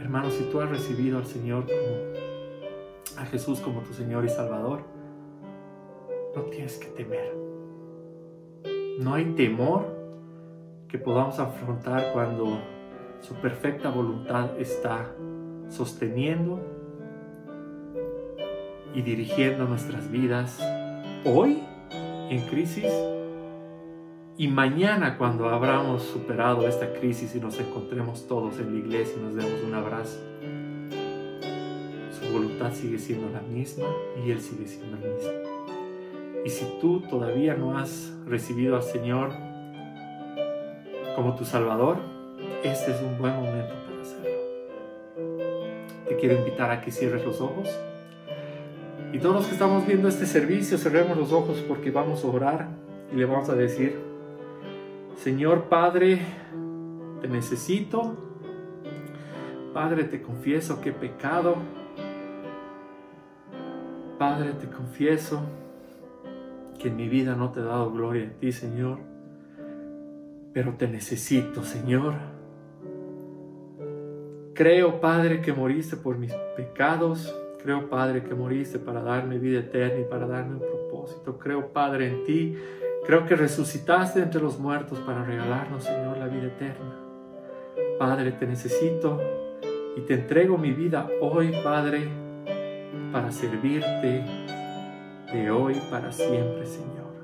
Hermanos, 0.01 0.32
si 0.34 0.45
tú 0.45 0.61
has 0.61 0.70
recibido 0.70 1.18
al 1.18 1.26
Señor 1.26 1.64
como 1.66 3.20
a 3.20 3.26
Jesús 3.26 3.59
como 3.61 3.80
tu 3.80 3.93
Señor 3.93 4.24
y 4.24 4.28
Salvador, 4.28 4.84
no 6.37 6.43
tienes 6.43 6.76
que 6.78 6.87
temer. 6.89 7.34
No 9.01 9.14
hay 9.14 9.24
temor 9.34 9.97
que 10.87 10.99
podamos 10.99 11.41
afrontar 11.41 12.12
cuando 12.12 12.61
su 13.20 13.34
perfecta 13.34 13.91
voluntad 13.91 14.61
está 14.61 15.11
sosteniendo 15.68 16.76
y 18.97 19.03
dirigiendo 19.03 19.66
nuestras 19.66 20.11
vidas 20.11 20.59
hoy 21.26 21.62
en 22.30 22.40
crisis 22.49 22.90
y 24.38 24.49
mañana 24.49 25.18
cuando 25.18 25.51
habramos 25.51 26.03
superado 26.03 26.66
esta 26.66 26.94
crisis 26.94 27.36
y 27.36 27.40
nos 27.40 27.61
encontremos 27.61 28.26
todos 28.26 28.59
en 28.59 28.72
la 28.72 28.78
iglesia 28.78 29.16
y 29.18 29.22
nos 29.22 29.34
demos 29.34 29.62
un 29.62 29.74
abrazo. 29.74 30.18
Su 32.11 32.32
voluntad 32.32 32.72
sigue 32.72 32.99
siendo 32.99 33.28
la 33.30 33.42
misma 33.42 33.86
y 34.24 34.30
Él 34.30 34.40
sigue 34.40 34.66
siendo 34.66 34.97
el 34.97 35.14
mismo. 35.14 35.30
Y 36.47 36.49
si 36.49 36.64
tú 36.80 37.01
todavía 37.01 37.55
no 37.55 37.76
has 37.76 38.14
recibido 38.26 38.76
al 38.76 38.82
Señor 38.82 39.30
como 41.14 41.34
tu 41.36 41.44
Salvador, 41.44 41.99
este 42.62 42.92
es 42.92 43.01
un 43.03 43.18
buen 43.18 43.34
momento 43.34 43.74
para 43.84 44.01
hacerlo. 44.01 44.40
Te 46.09 46.16
quiero 46.16 46.36
invitar 46.36 46.70
a 46.70 46.80
que 46.80 46.90
cierres 46.90 47.22
los 47.26 47.42
ojos. 47.42 47.68
Y 49.13 49.19
todos 49.19 49.35
los 49.37 49.47
que 49.47 49.53
estamos 49.53 49.87
viendo 49.87 50.09
este 50.09 50.27
servicio, 50.27 50.79
cerremos 50.79 51.17
los 51.17 51.33
ojos 51.33 51.65
porque 51.67 51.91
vamos 51.91 52.25
a 52.25 52.29
orar 52.29 52.69
y 53.13 53.17
le 53.17 53.25
vamos 53.25 53.49
a 53.49 53.55
decir, 53.55 53.99
Señor 55.17 55.65
Padre, 55.65 56.21
te 57.21 57.29
necesito. 57.29 58.17
Padre, 59.73 60.05
te 60.05 60.23
confieso 60.23 60.81
que 60.81 60.91
he 60.91 60.93
pecado. 60.93 61.57
Padre, 64.19 64.53
te 64.53 64.69
confieso 64.69 65.41
que 66.79 66.89
en 66.89 66.97
mi 66.97 67.09
vida 67.09 67.35
no 67.35 67.53
te 67.53 67.61
he 67.61 67.63
dado 67.63 67.93
gloria 67.93 68.27
a 68.27 68.39
ti, 68.39 68.53
Señor. 68.53 68.99
Pero 70.53 70.75
te 70.75 70.89
necesito, 70.89 71.63
Señor. 71.63 72.15
Creo, 74.55 75.01
Padre, 75.01 75.43
que 75.43 75.53
moriste 75.53 75.97
por 75.97 76.17
mis 76.17 76.33
pecados. 76.57 77.35
Creo, 77.67 77.91
Padre, 77.91 78.23
que 78.23 78.33
moriste 78.33 78.79
para 78.79 79.03
darme 79.03 79.41
vida 79.41 79.59
eterna 79.59 79.99
y 79.99 80.05
para 80.05 80.25
darme 80.25 80.55
un 80.55 80.61
propósito. 80.61 81.37
Creo, 81.37 81.73
Padre, 81.73 82.07
en 82.07 82.23
ti 82.23 82.57
Creo 83.07 83.25
que 83.25 83.37
resucitaste 83.37 84.21
entre 84.21 84.41
los 84.41 84.59
muertos 84.59 84.99
para 84.99 85.23
regalarnos, 85.23 85.85
Señor, 85.85 86.19
la 86.19 86.27
vida 86.27 86.47
eterna. 86.47 86.97
Padre, 88.01 88.33
te 88.33 88.49
necesito 88.49 89.21
y 89.97 90.01
te 90.01 90.14
entrego 90.14 90.59
mi 90.59 90.73
vida 90.73 91.09
hoy, 91.21 91.53
Padre, 91.62 92.09
para 93.12 93.31
servirte 93.31 94.25
de 95.33 95.51
hoy 95.53 95.81
para 95.89 96.11
siempre, 96.11 96.67
Señor. 96.67 97.14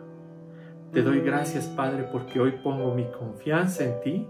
Te 0.92 1.02
doy 1.02 1.20
gracias, 1.20 1.66
Padre, 1.66 2.06
porque 2.12 2.38
hoy 2.38 2.52
pongo 2.62 2.94
mi 2.94 3.10
confianza 3.10 3.82
en 3.82 4.00
ti 4.02 4.28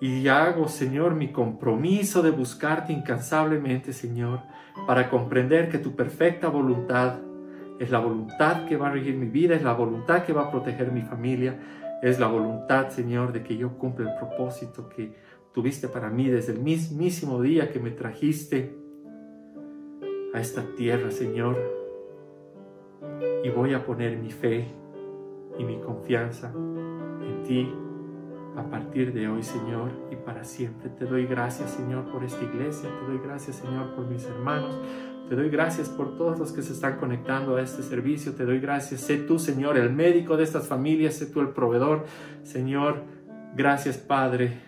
y 0.00 0.28
hago, 0.28 0.68
Señor, 0.68 1.14
mi 1.14 1.32
compromiso 1.32 2.22
de 2.22 2.30
buscarte 2.30 2.92
incansablemente, 2.92 3.92
Señor, 3.92 4.40
para 4.86 5.08
comprender 5.08 5.70
que 5.70 5.78
tu 5.78 5.96
perfecta 5.96 6.48
voluntad 6.48 7.18
es 7.78 7.90
la 7.90 7.98
voluntad 7.98 8.66
que 8.66 8.76
va 8.76 8.88
a 8.88 8.92
regir 8.92 9.14
mi 9.16 9.26
vida, 9.26 9.54
es 9.54 9.62
la 9.62 9.72
voluntad 9.72 10.24
que 10.24 10.32
va 10.32 10.42
a 10.42 10.50
proteger 10.50 10.92
mi 10.92 11.02
familia, 11.02 11.58
es 12.02 12.20
la 12.20 12.26
voluntad, 12.26 12.90
Señor, 12.90 13.32
de 13.32 13.42
que 13.42 13.56
yo 13.56 13.78
cumpla 13.78 14.10
el 14.10 14.18
propósito 14.18 14.88
que 14.88 15.14
tuviste 15.52 15.88
para 15.88 16.10
mí 16.10 16.28
desde 16.28 16.52
el 16.52 16.60
mismísimo 16.60 17.40
día 17.40 17.72
que 17.72 17.80
me 17.80 17.90
trajiste 17.90 18.76
a 20.34 20.40
esta 20.40 20.62
tierra, 20.76 21.10
Señor. 21.10 21.56
Y 23.42 23.48
voy 23.48 23.72
a 23.72 23.84
poner 23.84 24.18
mi 24.18 24.30
fe 24.30 24.66
y 25.58 25.64
mi 25.64 25.78
confianza 25.80 26.52
en 26.54 27.42
ti 27.44 27.85
a 28.56 28.70
partir 28.70 29.12
de 29.12 29.28
hoy, 29.28 29.42
Señor, 29.42 29.90
y 30.10 30.16
para 30.16 30.42
siempre. 30.44 30.88
Te 30.88 31.04
doy 31.04 31.26
gracias, 31.26 31.70
Señor, 31.70 32.10
por 32.10 32.24
esta 32.24 32.42
iglesia. 32.42 32.88
Te 32.88 33.12
doy 33.12 33.20
gracias, 33.22 33.56
Señor, 33.56 33.94
por 33.94 34.06
mis 34.06 34.24
hermanos. 34.24 34.74
Te 35.28 35.34
doy 35.34 35.50
gracias 35.50 35.88
por 35.88 36.16
todos 36.16 36.38
los 36.38 36.52
que 36.52 36.62
se 36.62 36.72
están 36.72 36.96
conectando 36.96 37.56
a 37.56 37.62
este 37.62 37.82
servicio. 37.82 38.34
Te 38.34 38.44
doy 38.44 38.60
gracias. 38.60 39.02
Sé 39.02 39.18
tú, 39.18 39.38
Señor, 39.38 39.76
el 39.76 39.92
médico 39.92 40.36
de 40.36 40.44
estas 40.44 40.66
familias. 40.68 41.14
Sé 41.14 41.26
tú 41.26 41.40
el 41.40 41.50
proveedor. 41.50 42.06
Señor, 42.44 43.02
gracias, 43.54 43.98
Padre. 43.98 44.58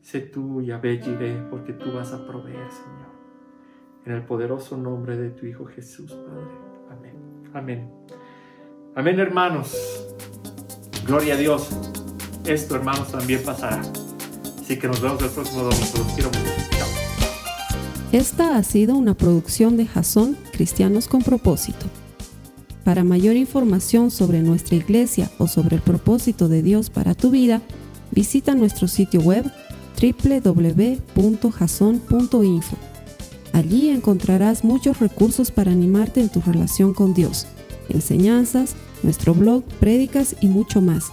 Sé 0.00 0.20
tú, 0.20 0.62
Yahvé 0.62 0.98
Jireh, 1.02 1.46
porque 1.50 1.74
tú 1.74 1.92
vas 1.92 2.12
a 2.12 2.26
proveer, 2.26 2.70
Señor. 2.70 3.08
En 4.06 4.12
el 4.12 4.22
poderoso 4.22 4.78
nombre 4.78 5.18
de 5.18 5.30
tu 5.30 5.44
Hijo 5.44 5.66
Jesús, 5.66 6.12
Padre. 6.12 6.54
Amén. 6.90 7.14
Amén. 7.52 7.92
Amén, 8.94 9.20
hermanos. 9.20 9.76
Gloria 11.04 11.34
a 11.34 11.36
Dios. 11.36 11.97
Esto, 12.48 12.76
hermanos, 12.76 13.12
también 13.12 13.42
pasará. 13.42 13.82
Así 14.58 14.78
que 14.78 14.88
nos 14.88 15.02
vemos 15.02 15.22
el 15.22 15.28
próximo 15.28 15.64
domingo. 15.64 15.86
Los 15.98 16.12
quiero 16.14 16.30
mucho. 16.30 16.40
Esta 18.10 18.56
ha 18.56 18.62
sido 18.62 18.96
una 18.96 19.12
producción 19.12 19.76
de 19.76 19.84
Jason 19.84 20.34
Cristianos 20.52 21.08
con 21.08 21.20
Propósito. 21.20 21.84
Para 22.84 23.04
mayor 23.04 23.36
información 23.36 24.10
sobre 24.10 24.40
nuestra 24.40 24.76
iglesia 24.76 25.30
o 25.36 25.46
sobre 25.46 25.76
el 25.76 25.82
propósito 25.82 26.48
de 26.48 26.62
Dios 26.62 26.88
para 26.88 27.14
tu 27.14 27.28
vida, 27.30 27.60
visita 28.12 28.54
nuestro 28.54 28.88
sitio 28.88 29.20
web 29.20 29.44
www.jason.info. 30.00 30.76
Allí 33.52 33.90
encontrarás 33.90 34.64
muchos 34.64 35.00
recursos 35.00 35.50
para 35.50 35.70
animarte 35.70 36.22
en 36.22 36.30
tu 36.30 36.40
relación 36.40 36.94
con 36.94 37.12
Dios, 37.12 37.46
enseñanzas, 37.90 38.74
nuestro 39.02 39.34
blog, 39.34 39.64
prédicas 39.80 40.34
y 40.40 40.46
mucho 40.46 40.80
más. 40.80 41.12